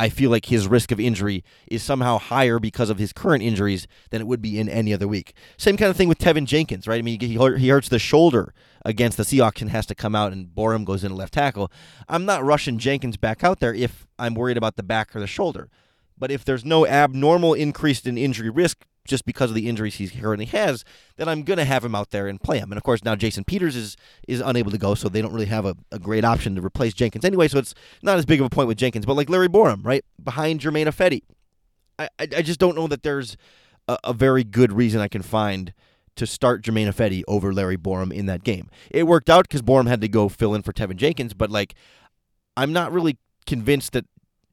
I 0.00 0.08
feel 0.08 0.30
like 0.30 0.46
his 0.46 0.66
risk 0.66 0.92
of 0.92 0.98
injury 0.98 1.44
is 1.66 1.82
somehow 1.82 2.16
higher 2.16 2.58
because 2.58 2.88
of 2.88 2.96
his 2.96 3.12
current 3.12 3.42
injuries 3.42 3.86
than 4.08 4.22
it 4.22 4.26
would 4.26 4.40
be 4.40 4.58
in 4.58 4.66
any 4.66 4.94
other 4.94 5.06
week. 5.06 5.34
Same 5.58 5.76
kind 5.76 5.90
of 5.90 5.96
thing 5.98 6.08
with 6.08 6.16
Teven 6.16 6.46
Jenkins, 6.46 6.88
right? 6.88 6.98
I 6.98 7.02
mean, 7.02 7.20
he, 7.20 7.36
he 7.58 7.68
hurts 7.68 7.90
the 7.90 7.98
shoulder 7.98 8.54
against 8.82 9.18
the 9.18 9.24
Seahawks 9.24 9.60
and 9.60 9.68
has 9.68 9.84
to 9.84 9.94
come 9.94 10.14
out, 10.14 10.32
and 10.32 10.46
Borom 10.46 10.86
goes 10.86 11.04
in 11.04 11.14
left 11.14 11.34
tackle. 11.34 11.70
I'm 12.08 12.24
not 12.24 12.42
rushing 12.42 12.78
Jenkins 12.78 13.18
back 13.18 13.44
out 13.44 13.60
there 13.60 13.74
if 13.74 14.06
I'm 14.18 14.32
worried 14.32 14.56
about 14.56 14.76
the 14.76 14.82
back 14.82 15.14
or 15.14 15.20
the 15.20 15.26
shoulder. 15.26 15.68
But 16.16 16.30
if 16.30 16.46
there's 16.46 16.64
no 16.64 16.86
abnormal 16.86 17.52
increase 17.52 18.00
in 18.06 18.16
injury 18.16 18.48
risk 18.48 18.86
just 19.10 19.26
because 19.26 19.50
of 19.50 19.56
the 19.56 19.68
injuries 19.68 19.96
he 19.96 20.08
currently 20.08 20.46
has, 20.46 20.84
then 21.16 21.28
I'm 21.28 21.42
going 21.42 21.58
to 21.58 21.64
have 21.64 21.84
him 21.84 21.94
out 21.94 22.10
there 22.10 22.28
and 22.28 22.40
play 22.40 22.58
him. 22.58 22.70
And 22.70 22.78
of 22.78 22.84
course, 22.84 23.04
now 23.04 23.16
Jason 23.16 23.44
Peters 23.44 23.76
is 23.76 23.96
is 24.26 24.40
unable 24.40 24.70
to 24.70 24.78
go, 24.78 24.94
so 24.94 25.08
they 25.08 25.20
don't 25.20 25.32
really 25.32 25.46
have 25.46 25.66
a, 25.66 25.76
a 25.92 25.98
great 25.98 26.24
option 26.24 26.54
to 26.54 26.62
replace 26.62 26.94
Jenkins 26.94 27.24
anyway. 27.24 27.48
So 27.48 27.58
it's 27.58 27.74
not 28.02 28.16
as 28.16 28.24
big 28.24 28.40
of 28.40 28.46
a 28.46 28.50
point 28.50 28.68
with 28.68 28.78
Jenkins, 28.78 29.04
but 29.04 29.16
like 29.16 29.28
Larry 29.28 29.48
Borom, 29.48 29.84
right 29.84 30.04
behind 30.22 30.60
Germain 30.60 30.86
Ifedi. 30.86 31.22
I, 31.98 32.08
I, 32.18 32.40
just 32.40 32.58
don't 32.58 32.76
know 32.76 32.86
that 32.86 33.02
there's 33.02 33.36
a, 33.86 33.98
a, 34.04 34.12
very 34.14 34.42
good 34.42 34.72
reason 34.72 35.02
I 35.02 35.08
can 35.08 35.20
find 35.20 35.74
to 36.16 36.26
start 36.26 36.62
Germain 36.62 36.88
Ifedi 36.88 37.22
over 37.28 37.52
Larry 37.52 37.76
Borom 37.76 38.10
in 38.10 38.24
that 38.24 38.42
game. 38.42 38.70
It 38.90 39.02
worked 39.02 39.28
out 39.28 39.44
because 39.46 39.60
Borom 39.60 39.86
had 39.86 40.00
to 40.00 40.08
go 40.08 40.30
fill 40.30 40.54
in 40.54 40.62
for 40.62 40.72
Teven 40.72 40.96
Jenkins, 40.96 41.34
but 41.34 41.50
like 41.50 41.74
I'm 42.56 42.72
not 42.72 42.90
really 42.90 43.18
convinced 43.46 43.92
that 43.92 44.06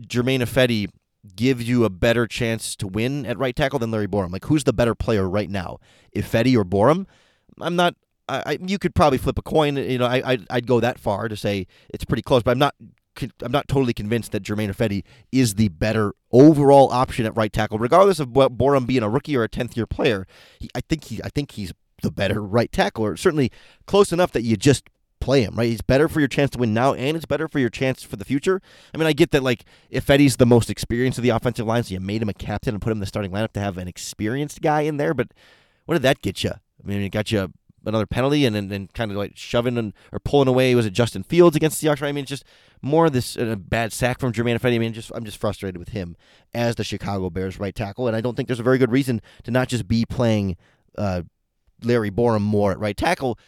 Germain 0.05 0.41
Ifedi 0.41 0.89
gives 1.35 1.67
you 1.67 1.83
a 1.83 1.89
better 1.89 2.27
chance 2.27 2.75
to 2.77 2.87
win 2.87 3.25
at 3.25 3.37
right 3.37 3.55
tackle 3.55 3.79
than 3.79 3.91
Larry 3.91 4.07
Borom. 4.07 4.31
Like, 4.31 4.45
who's 4.45 4.63
the 4.63 4.73
better 4.73 4.95
player 4.95 5.27
right 5.27 5.49
now, 5.49 5.79
Ifedi 6.15 6.55
or 6.55 6.63
Borom? 6.63 7.05
I'm 7.59 7.75
not. 7.75 7.95
I, 8.29 8.43
I, 8.45 8.57
you 8.65 8.77
could 8.77 8.93
probably 8.93 9.17
flip 9.17 9.37
a 9.37 9.41
coin. 9.41 9.77
You 9.77 9.97
know, 9.97 10.05
I, 10.05 10.21
I'd, 10.25 10.47
I'd 10.49 10.67
go 10.67 10.79
that 10.79 10.99
far 10.99 11.27
to 11.27 11.35
say 11.35 11.67
it's 11.89 12.05
pretty 12.05 12.21
close, 12.23 12.43
but 12.43 12.51
I'm 12.51 12.59
not. 12.59 12.75
I'm 13.41 13.51
not 13.51 13.67
totally 13.67 13.93
convinced 13.93 14.31
that 14.33 14.41
Germain 14.41 14.71
Ifedi 14.71 15.03
is 15.31 15.55
the 15.55 15.69
better 15.69 16.13
overall 16.31 16.91
option 16.91 17.25
at 17.25 17.35
right 17.35 17.51
tackle, 17.51 17.79
regardless 17.79 18.19
of 18.19 18.29
Borom 18.29 18.85
being 18.85 19.01
a 19.01 19.09
rookie 19.09 19.35
or 19.35 19.43
a 19.43 19.49
tenth 19.49 19.75
year 19.75 19.87
player. 19.87 20.27
He, 20.59 20.69
I 20.75 20.81
think 20.81 21.05
he. 21.05 21.19
I 21.23 21.29
think 21.29 21.51
he's 21.51 21.73
the 22.03 22.11
better 22.11 22.43
right 22.43 22.71
tackle, 22.71 23.05
or 23.05 23.17
certainly 23.17 23.51
close 23.87 24.11
enough 24.11 24.31
that 24.33 24.43
you 24.43 24.55
just 24.55 24.87
play 25.27 25.43
him, 25.43 25.55
right? 25.55 25.67
He's 25.69 25.81
better 25.81 26.07
for 26.07 26.21
your 26.21 26.29
chance 26.29 26.51
to 26.51 26.57
win 26.57 26.73
now, 26.73 26.93
and 26.93 27.17
it's 27.17 27.25
better 27.25 27.49
for 27.49 27.59
your 27.59 27.69
chance 27.69 28.01
for 28.01 28.15
the 28.15 28.23
future. 28.23 28.61
I 28.93 28.97
mean, 28.97 29.07
I 29.07 29.11
get 29.11 29.31
that, 29.31 29.43
like, 29.43 29.65
Ifedi's 29.91 30.37
the 30.37 30.45
most 30.45 30.69
experienced 30.69 31.19
of 31.19 31.23
the 31.23 31.31
offensive 31.31 31.65
line, 31.65 31.83
so 31.83 31.93
you 31.93 31.99
made 31.99 32.21
him 32.21 32.29
a 32.29 32.33
captain 32.33 32.73
and 32.73 32.81
put 32.81 32.91
him 32.91 32.97
in 32.97 33.01
the 33.01 33.05
starting 33.05 33.31
lineup 33.31 33.51
to 33.51 33.59
have 33.59 33.77
an 33.77 33.89
experienced 33.89 34.61
guy 34.61 34.81
in 34.81 34.95
there, 34.95 35.13
but 35.13 35.27
what 35.85 35.95
did 35.95 36.03
that 36.03 36.21
get 36.21 36.45
you? 36.45 36.51
I 36.51 36.87
mean, 36.87 37.01
it 37.01 37.09
got 37.09 37.29
you 37.29 37.51
another 37.85 38.05
penalty 38.05 38.45
and 38.45 38.55
then 38.69 38.89
kind 38.93 39.11
of 39.11 39.17
like 39.17 39.33
shoving 39.35 39.77
and 39.77 39.93
or 40.11 40.19
pulling 40.19 40.47
away. 40.47 40.75
Was 40.75 40.85
it 40.85 40.91
Justin 40.91 41.23
Fields 41.23 41.55
against 41.55 41.79
the 41.79 41.87
Seahawks? 41.87 42.01
Right? 42.01 42.09
I 42.09 42.11
mean, 42.11 42.23
it's 42.23 42.29
just 42.29 42.43
more 42.81 43.05
of 43.05 43.13
this 43.13 43.37
uh, 43.37 43.55
bad 43.57 43.93
sack 43.93 44.19
from 44.19 44.33
Germain 44.33 44.57
Ifedi. 44.57 44.75
I 44.75 44.79
mean, 44.79 44.93
just 44.93 45.11
I'm 45.15 45.23
just 45.25 45.37
frustrated 45.37 45.77
with 45.77 45.89
him 45.89 46.15
as 46.53 46.75
the 46.75 46.83
Chicago 46.83 47.29
Bears 47.29 47.59
right 47.59 47.73
tackle, 47.73 48.07
and 48.07 48.15
I 48.15 48.21
don't 48.21 48.35
think 48.35 48.47
there's 48.47 48.59
a 48.59 48.63
very 48.63 48.77
good 48.77 48.91
reason 48.91 49.21
to 49.43 49.51
not 49.51 49.67
just 49.67 49.87
be 49.87 50.05
playing 50.05 50.57
uh, 50.97 51.23
Larry 51.83 52.11
Borom 52.11 52.41
more 52.41 52.71
at 52.71 52.79
right 52.79 52.97
tackle, 52.97 53.39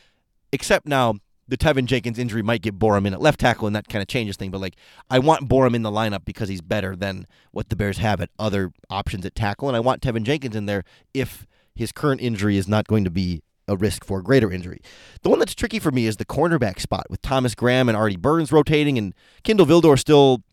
except 0.52 0.88
now 0.88 1.16
the 1.50 1.58
Teven 1.58 1.86
Jenkins 1.86 2.20
injury 2.20 2.44
might 2.44 2.62
get 2.62 2.78
Borom 2.78 3.08
in 3.08 3.14
at 3.14 3.22
left 3.22 3.40
tackle, 3.40 3.66
and 3.66 3.76
that 3.76 3.90
kind 3.90 4.02
of 4.02 4.08
changes 4.08 4.38
things. 4.38 4.52
But 4.52 4.62
like, 4.62 4.76
I 5.10 5.20
want 5.20 5.50
Borom 5.50 5.76
in 5.76 5.82
the 5.82 5.92
lineup 5.92 6.24
because 6.24 6.48
he's 6.48 6.62
better 6.62 6.96
than 6.96 7.26
what 7.52 7.70
the 7.70 7.76
Bears 7.76 7.98
have 7.98 8.22
at 8.22 8.30
other 8.38 8.72
options 8.90 9.26
at 9.26 9.36
tackle, 9.36 9.68
and 9.68 9.76
I 9.76 9.80
want 9.80 10.02
Teven 10.02 10.24
Jenkins 10.24 10.56
in 10.56 10.68
there 10.68 10.84
if 11.14 11.48
his 11.74 11.92
current 11.92 12.22
injury 12.22 12.58
is 12.58 12.68
not 12.68 12.88
going 12.88 13.04
to 13.04 13.10
be 13.10 13.42
a 13.68 13.76
risk 13.76 14.06
for 14.06 14.22
greater 14.22 14.52
injury. 14.52 14.82
The 15.24 15.30
one 15.30 15.40
that's 15.40 15.56
tricky 15.56 15.80
for 15.80 15.92
me 15.92 16.06
is 16.06 16.18
the 16.18 16.26
cornerback 16.26 16.80
spot 16.80 17.08
with 17.10 17.22
Thomas 17.22 17.56
Graham 17.56 17.90
and 17.90 17.98
Artie 17.98 18.18
Burns 18.18 18.52
rotating, 18.52 18.98
and 18.98 19.16
Kindle 19.44 19.66
Vildor 19.66 19.98
still 19.98 20.44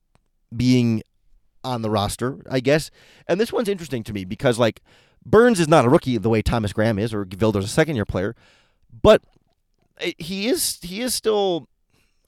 being 0.54 1.02
on 1.62 1.82
the 1.82 1.90
roster, 1.90 2.38
I 2.50 2.61
guess. 2.61 2.90
And 3.28 3.38
this 3.38 3.52
one's 3.52 3.68
interesting 3.68 4.02
to 4.04 4.12
me 4.12 4.24
because 4.24 4.59
like 4.59 4.80
Burns 5.24 5.61
is 5.61 5.68
not 5.68 5.85
a 5.85 5.88
rookie 5.88 6.16
the 6.16 6.28
way 6.30 6.40
Thomas 6.40 6.72
Graham 6.72 6.98
is, 6.98 7.12
or 7.12 7.26
Vildor's 7.26 7.64
a 7.64 7.68
second 7.68 7.96
year 7.96 8.06
player, 8.06 8.35
but 9.02 9.22
he 10.18 10.48
is 10.48 10.78
he 10.82 11.00
is 11.00 11.14
still 11.14 11.68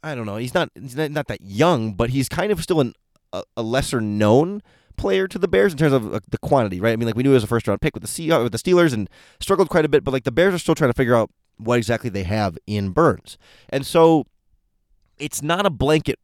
I 0.03 0.15
don't 0.15 0.27
know 0.27 0.37
he's 0.37 0.55
not 0.55 0.71
he's 0.75 0.97
not, 0.97 1.11
not 1.11 1.27
that 1.29 1.41
young, 1.43 1.93
but 1.93 2.11
he's 2.11 2.29
kind 2.29 2.53
of 2.53 2.63
still 2.63 2.81
an, 2.81 2.95
a, 3.33 3.43
a 3.57 3.63
lesser 3.63 4.01
known 4.01 4.63
player 4.97 5.29
to 5.29 5.39
the 5.39 5.49
Bears 5.49 5.73
in 5.73 5.79
terms 5.79 5.93
of 5.93 6.15
uh, 6.15 6.21
the 6.29 6.39
quantity, 6.39 6.81
right? 6.81 6.93
I 6.93 6.97
mean, 6.97 7.07
like 7.07 7.17
we 7.17 7.23
knew 7.23 7.31
he 7.31 7.35
was 7.35 7.45
a 7.45 7.49
first 7.49 7.69
round 7.69 7.81
pick 7.81 7.95
with 7.95 8.03
the 8.03 8.09
Seahawks, 8.09 8.43
with 8.43 8.53
the 8.53 8.59
Steelers 8.59 8.93
and 8.93 9.09
struggled 9.41 9.69
quite 9.69 9.85
a 9.85 9.89
bit, 9.89 10.05
but 10.05 10.13
like 10.13 10.25
the 10.25 10.33
Bears 10.33 10.55
are 10.55 10.59
still 10.59 10.75
trying 10.75 10.91
to 10.91 10.97
figure 10.97 11.15
out 11.15 11.31
what 11.57 11.79
exactly 11.79 12.11
they 12.11 12.25
have 12.25 12.57
in 12.67 12.91
Burns, 12.91 13.39
and 13.69 13.87
so 13.87 14.25
it's 15.19 15.43
not 15.43 15.67
a 15.67 15.71
blanket 15.71 16.19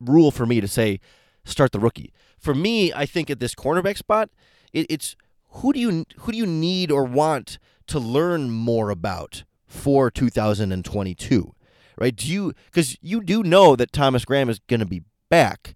rule 0.00 0.30
for 0.30 0.46
me 0.46 0.60
to 0.60 0.68
say 0.68 1.00
start 1.44 1.72
the 1.72 1.78
rookie. 1.78 2.12
For 2.38 2.54
me, 2.54 2.92
I 2.92 3.06
think 3.06 3.30
at 3.30 3.40
this 3.40 3.54
cornerback 3.54 3.96
spot, 3.96 4.30
it, 4.72 4.86
it's 4.90 5.16
who 5.50 5.72
do 5.72 5.80
you 5.80 6.04
who 6.18 6.32
do 6.32 6.38
you 6.38 6.46
need 6.46 6.90
or 6.90 7.04
want 7.04 7.58
to 7.86 7.98
learn 7.98 8.50
more 8.50 8.90
about 8.90 9.44
for 9.74 10.10
2022, 10.10 11.54
right? 11.98 12.14
Do 12.14 12.30
you 12.30 12.54
because 12.66 12.96
you 13.02 13.20
do 13.22 13.42
know 13.42 13.76
that 13.76 13.92
Thomas 13.92 14.24
Graham 14.24 14.48
is 14.48 14.60
going 14.60 14.80
to 14.80 14.86
be 14.86 15.02
back, 15.28 15.74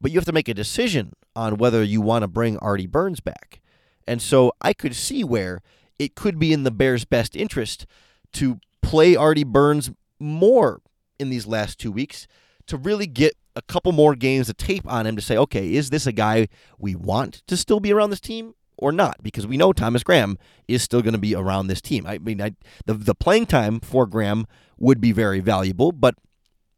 but 0.00 0.10
you 0.10 0.18
have 0.18 0.24
to 0.26 0.32
make 0.32 0.48
a 0.48 0.54
decision 0.54 1.12
on 1.36 1.58
whether 1.58 1.82
you 1.82 2.00
want 2.00 2.22
to 2.22 2.28
bring 2.28 2.56
Artie 2.58 2.86
Burns 2.86 3.20
back. 3.20 3.60
And 4.06 4.20
so 4.20 4.52
I 4.60 4.72
could 4.72 4.94
see 4.94 5.22
where 5.22 5.60
it 5.98 6.14
could 6.14 6.38
be 6.38 6.52
in 6.52 6.64
the 6.64 6.70
Bears' 6.70 7.04
best 7.04 7.36
interest 7.36 7.86
to 8.32 8.58
play 8.82 9.14
Artie 9.14 9.44
Burns 9.44 9.90
more 10.18 10.80
in 11.18 11.30
these 11.30 11.46
last 11.46 11.78
two 11.78 11.92
weeks 11.92 12.26
to 12.66 12.76
really 12.76 13.06
get 13.06 13.34
a 13.56 13.62
couple 13.62 13.92
more 13.92 14.14
games 14.14 14.48
of 14.48 14.56
tape 14.56 14.90
on 14.90 15.06
him 15.06 15.16
to 15.16 15.22
say, 15.22 15.36
okay, 15.36 15.74
is 15.74 15.90
this 15.90 16.06
a 16.06 16.12
guy 16.12 16.48
we 16.78 16.94
want 16.94 17.42
to 17.46 17.56
still 17.56 17.80
be 17.80 17.92
around 17.92 18.10
this 18.10 18.20
team? 18.20 18.54
Or 18.80 18.92
not 18.92 19.16
because 19.22 19.46
we 19.46 19.56
know 19.56 19.72
Thomas 19.72 20.02
Graham 20.02 20.38
is 20.68 20.82
still 20.82 21.02
going 21.02 21.12
to 21.12 21.18
be 21.18 21.34
around 21.34 21.66
this 21.66 21.80
team. 21.80 22.06
I 22.06 22.18
mean, 22.18 22.40
I, 22.40 22.54
the 22.86 22.94
the 22.94 23.14
playing 23.14 23.46
time 23.46 23.80
for 23.80 24.06
Graham 24.06 24.46
would 24.78 25.00
be 25.00 25.12
very 25.12 25.40
valuable, 25.40 25.92
but 25.92 26.16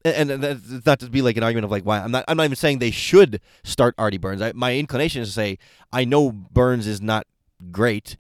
and, 0.05 0.31
that's 0.31 0.85
not 0.87 1.01
to 1.01 1.11
be 1.11 1.23
like 1.23 1.37
an 1.37 1.43
argument 1.43 1.65
of 1.65 1.71
like 1.71 1.85
why 1.85 2.01
I'm 2.01 2.11
not 2.11 2.25
I'm 2.29 2.37
not 2.37 2.45
even 2.45 2.57
saying 2.57 2.79
they 2.79 2.91
should 2.91 3.41
start 3.63 3.95
Artie 3.99 4.19
Burns. 4.19 4.43
I, 4.43 4.53
my 4.53 4.77
inclination 4.77 5.23
is 5.23 5.29
to 5.29 5.35
say 5.35 5.59
I 5.93 6.05
know 6.05 6.33
Burns 6.33 6.87
is 6.87 7.01
not 7.01 7.27
great 7.71 8.17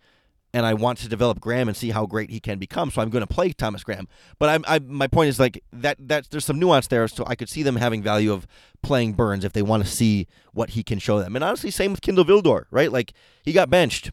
and 0.55 0.67
I 0.67 0.75
want 0.75 0.99
to 0.99 1.09
develop 1.09 1.41
Graham 1.41 1.69
and 1.69 1.77
see 1.77 1.91
how 1.91 2.07
great 2.07 2.31
he 2.31 2.41
can 2.41 2.59
become. 2.59 2.91
So 2.91 3.01
I'm 3.01 3.11
going 3.11 3.27
to 3.27 3.33
play 3.33 3.53
Thomas 3.53 3.83
Graham. 3.85 4.07
But 4.39 4.51
I'm, 4.51 4.65
I, 4.69 4.79
my 4.81 5.07
point 5.07 5.29
is 5.29 5.41
like 5.41 5.63
that. 5.73 5.97
That 5.99 6.31
there's 6.31 6.45
some 6.45 6.59
nuance 6.59 6.87
there, 6.87 7.09
so 7.09 7.25
I 7.27 7.35
could 7.35 7.49
see 7.49 7.63
them 7.63 7.77
having 7.77 8.03
value 8.03 8.33
of 8.33 8.47
playing 8.83 9.15
Burns 9.15 9.45
if 9.45 9.53
they 9.53 9.63
want 9.63 9.85
to 9.85 9.89
see 9.89 10.27
what 10.53 10.71
he 10.71 10.83
can 10.83 10.99
show 10.99 11.19
them. 11.19 11.35
And 11.37 11.45
honestly, 11.45 11.71
same 11.71 11.91
with 11.91 12.03
Kindle 12.03 12.25
Vildor, 12.25 12.65
right? 12.71 12.93
Like 12.93 13.13
he 13.43 13.53
got 13.53 13.71
benched, 13.71 14.11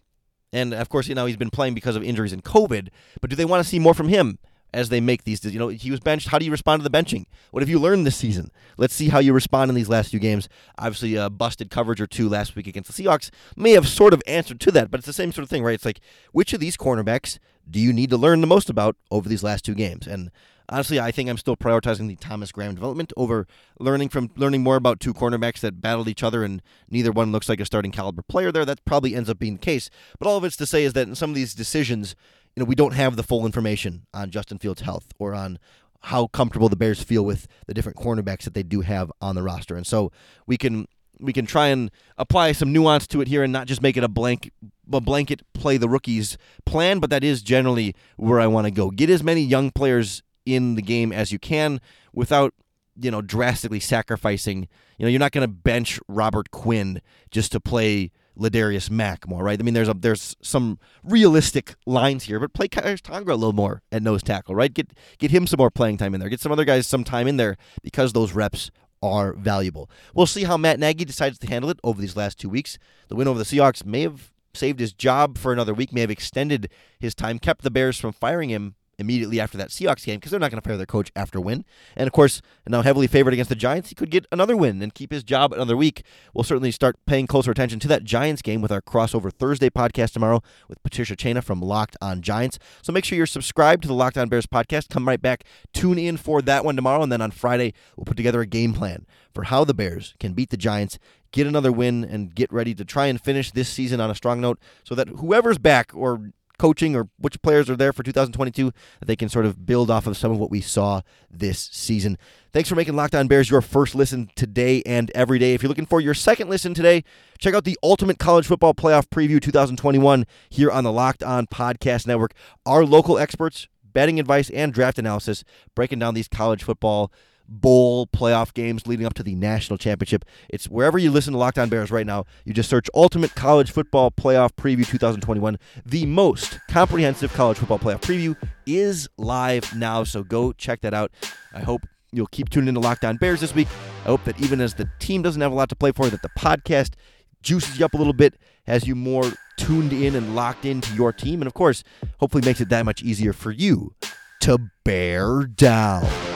and 0.54 0.74
of 0.74 0.90
course, 0.90 1.08
you 1.08 1.16
know 1.16 1.26
he's 1.26 1.38
been 1.38 1.50
playing 1.50 1.74
because 1.74 1.96
of 1.96 2.04
injuries 2.04 2.34
and 2.34 2.44
COVID. 2.44 2.90
But 3.22 3.30
do 3.30 3.36
they 3.36 3.46
want 3.46 3.64
to 3.64 3.70
see 3.70 3.80
more 3.80 3.94
from 3.94 4.08
him? 4.08 4.40
As 4.74 4.90
they 4.90 5.00
make 5.00 5.24
these. 5.24 5.44
You 5.44 5.60
know, 5.60 5.68
he 5.70 5.92
was 5.92 6.00
benched. 6.00 6.30
How 6.30 6.40
do 6.40 6.46
you 6.46 6.52
respond 6.52 6.82
to 6.82 6.90
the 6.90 6.96
benching? 6.96 7.26
What 7.52 7.62
have 7.62 7.70
you 7.70 7.80
learned 7.80 8.06
this 8.06 8.16
season? 8.16 8.52
Let's 8.78 8.94
see 8.94 9.10
how 9.10 9.20
you 9.20 9.34
respond 9.34 9.70
in 9.70 9.76
these 9.76 9.90
last 9.90 10.12
few 10.12 10.20
games. 10.20 10.48
Obviously, 10.78 11.16
a 11.16 11.30
busted 11.30 11.70
coverage 11.70 12.02
or 12.02 12.08
two 12.08 12.30
last 12.30 12.56
week 12.56 12.68
against 12.68 12.96
the 12.96 13.04
Seahawks 13.04 13.30
may 13.56 13.72
have 13.72 13.88
sort 13.88 14.14
of 14.14 14.22
answered 14.28 14.60
to 14.62 14.72
that, 14.72 14.92
but 14.92 15.00
it's 15.00 15.08
the 15.08 15.14
same 15.14 15.32
sort 15.32 15.44
of 15.44 15.50
thing, 15.50 15.64
right? 15.64 15.76
It's 15.76 15.86
like, 15.86 16.00
which 16.32 16.54
of 16.54 16.60
these 16.60 16.78
cornerbacks 16.78 17.40
do 17.70 17.80
you 17.80 17.94
need 17.94 18.10
to 18.10 18.18
learn 18.18 18.42
the 18.42 18.48
most 18.48 18.70
about 18.70 18.96
over 19.12 19.30
these 19.30 19.44
last 19.44 19.66
two 19.66 19.76
games? 19.76 20.08
And 20.08 20.32
honestly, 20.70 21.00
I 21.00 21.12
think 21.12 21.30
I'm 21.30 21.38
still 21.38 21.58
prioritizing 21.58 22.08
the 22.08 22.16
Thomas 22.16 22.52
Graham 22.52 22.76
development 22.76 23.12
over 23.18 23.48
learning 23.80 24.10
from 24.10 24.30
learning 24.36 24.64
more 24.64 24.76
about 24.76 25.00
two 25.00 25.14
cornerbacks 25.14 25.60
that 25.60 25.82
battled 25.82 26.08
each 26.08 26.24
other 26.24 26.44
and 26.44 26.62
neither 26.90 27.12
one 27.12 27.32
looks 27.32 27.50
like 27.50 27.60
a 27.60 27.66
starting 27.66 27.92
caliber 27.92 28.22
player 28.22 28.52
there. 28.52 28.66
That 28.66 28.84
probably 28.86 29.16
ends 29.16 29.30
up 29.30 29.40
being 29.40 29.54
the 29.54 29.60
case. 29.60 29.90
But 30.18 30.28
all 30.28 30.38
of 30.38 30.44
it's 30.44 30.58
to 30.58 30.66
say 30.66 30.84
is 30.84 30.94
that 30.94 31.08
in 31.08 31.16
some 31.16 31.32
of 31.32 31.36
these 31.36 31.54
decisions, 31.54 32.16
you 32.60 32.66
know, 32.66 32.68
we 32.68 32.76
don't 32.76 32.94
have 32.94 33.16
the 33.16 33.24
full 33.24 33.46
information 33.46 34.06
on 34.14 34.32
Justin 34.32 34.58
Fields' 34.58 34.82
health 34.82 35.14
or 35.18 35.34
on 35.34 35.60
how 36.02 36.28
comfortable 36.28 36.68
the 36.68 36.76
Bears 36.76 37.02
feel 37.02 37.24
with 37.24 37.48
the 37.68 37.74
different 37.74 37.98
cornerbacks 37.98 38.44
that 38.44 38.54
they 38.54 38.64
do 38.64 38.82
have 38.82 39.10
on 39.22 39.36
the 39.36 39.42
roster. 39.42 39.78
And 39.78 39.88
so 39.88 40.12
we 40.46 40.58
can 40.58 40.86
we 41.22 41.32
can 41.32 41.46
try 41.46 41.68
and 41.68 41.90
apply 42.18 42.52
some 42.52 42.74
nuance 42.74 43.08
to 43.08 43.22
it 43.22 43.30
here 43.30 43.44
and 43.44 43.54
not 43.54 43.68
just 43.68 43.82
make 43.82 43.96
it 43.96 44.04
a 44.04 44.10
blank 44.10 44.52
a 44.92 45.00
blanket 45.00 45.42
play 45.54 45.78
the 45.78 45.88
rookies 45.88 46.38
plan, 46.66 47.00
but 47.00 47.10
that 47.12 47.24
is 47.24 47.42
generally 47.42 47.96
where 48.18 48.42
I 48.42 48.48
want 48.48 48.66
to 48.66 48.72
go. 48.72 48.92
Get 48.92 49.10
as 49.10 49.24
many 49.24 49.42
young 49.42 49.72
players 49.72 50.22
in 50.46 50.76
the 50.76 50.82
game 50.82 51.14
as 51.14 51.32
you 51.32 51.40
can 51.40 51.80
without 52.12 52.54
you 53.00 53.10
know 53.10 53.22
drastically 53.22 53.80
sacrificing. 53.80 54.68
You 54.98 55.06
know, 55.06 55.10
you're 55.10 55.20
not 55.20 55.32
going 55.32 55.48
to 55.48 55.54
bench 55.54 55.98
Robert 56.10 56.52
Quinn 56.52 57.02
just 57.32 57.54
to 57.54 57.62
play 57.62 58.12
Ladarius 58.38 58.90
Mack 58.90 59.28
more, 59.28 59.44
right? 59.44 59.60
I 59.60 59.64
mean, 59.64 59.74
there's 59.74 59.90
a, 59.90 59.94
there's 59.94 60.36
some 60.42 60.80
realistic 61.04 61.76
lines 61.86 62.24
here, 62.24 62.40
but 62.40 62.54
play 62.54 62.68
Khyiris 62.68 63.02
Tonga 63.02 63.34
a 63.34 63.36
little 63.36 63.54
more 63.54 63.82
at 63.92 64.02
nose 64.02 64.24
tackle, 64.24 64.56
right? 64.56 64.74
Get 64.74 64.92
get 65.18 65.32
him 65.32 65.48
some 65.48 65.58
more 65.58 65.72
playing 65.72 65.98
time 65.98 66.14
in 66.14 66.20
there. 66.20 66.30
Get 66.30 66.40
some 66.40 66.52
other 66.52 66.66
guys 66.66 66.88
some 66.88 67.04
time 67.04 67.28
in 67.28 67.38
there 67.38 67.58
because 67.84 68.14
those 68.14 68.34
reps 68.34 68.72
are 69.02 69.34
valuable. 69.34 69.90
We'll 70.14 70.26
see 70.26 70.44
how 70.44 70.58
Matt 70.58 70.80
Nagy 70.80 71.06
decides 71.06 71.40
to 71.40 71.48
handle 71.48 71.70
it 71.70 71.80
over 71.84 72.02
these 72.02 72.18
last 72.18 72.38
two 72.38 72.50
weeks. 72.50 72.78
The 73.08 73.16
win 73.16 73.28
over 73.28 73.40
the 73.40 73.46
Seahawks 73.46 73.86
may 73.86 74.02
have 74.02 74.32
saved 74.54 74.80
his 74.80 74.94
job 74.94 75.38
for 75.38 75.54
another 75.54 75.74
week, 75.74 75.94
may 75.94 76.02
have 76.02 76.12
extended 76.12 76.70
his 77.00 77.16
time, 77.16 77.40
kept 77.40 77.62
the 77.62 77.72
Bears 77.72 78.00
from 78.00 78.12
firing 78.12 78.50
him 78.50 78.76
immediately 79.00 79.40
after 79.40 79.58
that 79.58 79.70
Seahawks 79.70 80.06
game 80.06 80.18
because 80.18 80.32
they're 80.32 80.40
not 80.40 80.52
going 80.52 80.62
to 80.62 80.68
fire 80.68 80.78
their 80.78 80.86
coach 80.86 81.12
after 81.16 81.40
a 81.40 81.42
win. 81.42 81.66
And 81.96 82.08
of 82.08 82.14
course, 82.14 82.42
now 82.68 82.82
heavily 82.82 83.08
favored 83.08 83.34
against 83.34 83.50
the 83.50 83.56
Giants, 83.56 83.90
he 83.90 83.96
could 83.96 84.12
get 84.12 84.26
another 84.32 84.56
win 84.56 84.82
and 84.82 84.94
keep 84.94 85.12
his 85.12 85.24
job 85.24 85.54
another 85.54 85.78
week. 85.78 86.04
We'll 86.34 86.44
certainly 86.44 86.72
start 86.72 86.98
paying 87.06 87.28
closer 87.28 87.52
attention 87.52 87.80
to 87.80 87.88
that 87.88 88.04
Giants 88.04 88.42
game 88.42 88.62
with 88.62 88.72
our 88.72 88.82
crossover 88.82 89.32
Thursday 89.32 89.70
podcast 89.70 90.14
tomorrow 90.14 90.42
with 90.68 90.82
Patricia 90.84 91.16
Traina 91.16 91.44
from 91.44 91.62
Locked 91.62 91.98
On 92.02 92.22
Giants. 92.22 92.60
So 92.82 92.92
make 92.92 93.06
sure 93.06 93.18
you're 93.18 93.26
subscribed 93.26 93.84
to 93.84 93.88
the 93.88 93.94
Locked 93.94 94.18
On 94.18 94.30
Bears 94.30 94.46
podcast. 94.46 94.90
Come 94.90 95.08
right 95.08 95.22
back, 95.22 95.44
tune 95.74 95.98
in 95.98 96.18
for 96.18 96.42
that 96.42 96.66
one 96.66 96.76
tomorrow, 96.76 97.02
and 97.02 97.12
then 97.12 97.22
on 97.22 97.32
Friday 97.32 97.74
we'll 97.96 98.06
put 98.06 98.18
together 98.18 98.42
a 98.42 98.46
game 98.46 98.74
plan 98.74 99.06
for 99.34 99.44
how 99.44 99.64
the 99.64 99.74
Bears 99.74 100.16
can 100.20 100.34
beat 100.34 100.50
the 100.50 100.58
Giants 100.58 101.00
get 101.32 101.48
another 101.48 101.72
win 101.72 102.04
and 102.04 102.34
get 102.34 102.52
ready 102.52 102.74
to 102.74 102.86
try 102.86 103.08
and 103.08 103.22
finish 103.22 103.52
this 103.52 103.70
season 103.70 104.02
on 104.02 104.10
a 104.10 104.16
strong 104.16 104.42
note 104.42 104.60
so 104.84 104.96
that 104.96 105.08
whoever's 105.10 105.58
back 105.58 105.92
or 105.94 106.32
coaching 106.60 106.96
or 106.96 107.10
which 107.18 107.42
players 107.42 107.70
are 107.70 107.76
there 107.76 107.92
for 107.92 108.04
2022 108.04 108.72
that 109.00 109.06
they 109.08 109.16
can 109.16 109.30
sort 109.30 109.46
of 109.46 109.66
build 109.66 109.90
off 109.90 110.06
of 110.06 110.16
some 110.16 110.32
of 110.32 110.38
what 110.38 110.52
we 110.52 110.62
saw 110.62 111.02
this 111.32 111.70
season. 111.72 112.18
Thanks 112.52 112.70
for 112.70 112.76
making 112.76 112.96
Locked 112.96 113.16
On 113.16 113.28
Bears 113.28 113.50
your 113.50 113.62
first 113.62 113.96
listen 113.96 114.30
today 114.36 114.84
and 114.86 115.10
every 115.12 115.40
day. 115.40 115.54
If 115.54 115.64
you're 115.64 115.70
looking 115.70 115.86
for 115.86 116.02
your 116.02 116.14
second 116.14 116.50
listen 116.50 116.74
today, 116.74 117.04
check 117.40 117.56
out 117.56 117.64
the 117.64 117.80
Ultimate 117.82 118.20
College 118.20 118.46
Football 118.46 118.74
Playoff 118.74 119.08
Preview 119.08 119.42
2021 119.42 120.26
here 120.50 120.70
on 120.70 120.84
the 120.84 120.92
Locked 120.92 121.24
On 121.24 121.48
Podcast 121.48 122.06
Network. 122.06 122.34
Our 122.66 122.86
local 122.86 123.18
experts, 123.18 123.68
betting 123.84 124.20
advice, 124.20 124.50
and 124.50 124.74
draft 124.74 125.00
analysis 125.00 125.44
breaking 125.76 126.00
down 126.00 126.14
these 126.14 126.28
college 126.28 126.64
football 126.64 127.12
bowl 127.50 128.08
playoff 128.08 128.54
games 128.54 128.88
leading 128.88 129.06
up 129.06 129.14
to 129.16 129.24
the 129.24 129.36
national 129.36 129.78
championship. 129.78 130.26
It's 130.50 130.66
wherever 130.66 130.98
you 130.98 131.12
listen 131.12 131.34
to 131.34 131.40
Locked 131.40 131.58
On 131.58 131.70
Bears 131.70 131.92
right 131.92 132.06
now. 132.06 132.26
You 132.46 132.54
just 132.54 132.70
search 132.70 132.88
Ultimate 132.94 133.36
College 133.36 133.72
Football 133.72 134.12
Playoff 134.12 134.52
Preview 134.52 134.86
2021. 134.86 135.58
The 135.86 136.06
most 136.06 136.60
comprehensive 136.70 137.34
college 137.34 137.58
football 137.58 137.80
playoff 137.80 138.02
preview 138.02 138.36
is 138.66 139.10
live 139.18 139.76
now, 139.76 140.04
so 140.04 140.24
go 140.24 140.54
check 140.54 140.82
that 140.82 140.94
out. 140.94 141.12
I 141.54 141.62
hope 141.62 141.82
you'll 142.12 142.28
keep 142.28 142.50
tuning 142.50 142.70
into 142.70 142.80
Locked 142.80 143.06
On 143.06 143.18
Bears 143.18 143.42
this 143.42 143.54
week. 143.54 143.68
I 144.04 144.08
hope 144.08 144.24
that 144.26 144.40
even 144.40 144.62
as 144.62 144.76
the 144.76 144.90
team 145.00 145.22
doesn't 145.22 145.42
have 145.42 145.52
a 145.52 145.56
lot 145.56 145.70
to 145.70 145.76
play 145.76 145.92
for, 145.92 146.10
that 146.10 146.22
the 146.22 146.30
podcast 146.38 146.94
juices 147.42 147.80
you 147.80 147.86
up 147.86 147.94
a 147.94 147.98
little 147.98 148.14
bit, 148.14 148.36
has 148.68 148.88
you 148.88 148.96
more 148.96 149.32
tuned 149.58 149.94
in 149.94 150.16
and 150.16 150.36
locked 150.36 150.66
into 150.66 150.94
your 150.94 151.12
team, 151.12 151.42
and 151.42 151.48
of 151.48 151.54
course, 151.54 151.84
hopefully 152.20 152.44
makes 152.46 152.62
it 152.62 152.70
that 152.70 152.86
much 152.86 153.02
easier 153.02 153.34
for 153.34 153.52
you 153.52 153.94
to 154.42 154.58
bear 154.84 155.44
down. 155.44 156.29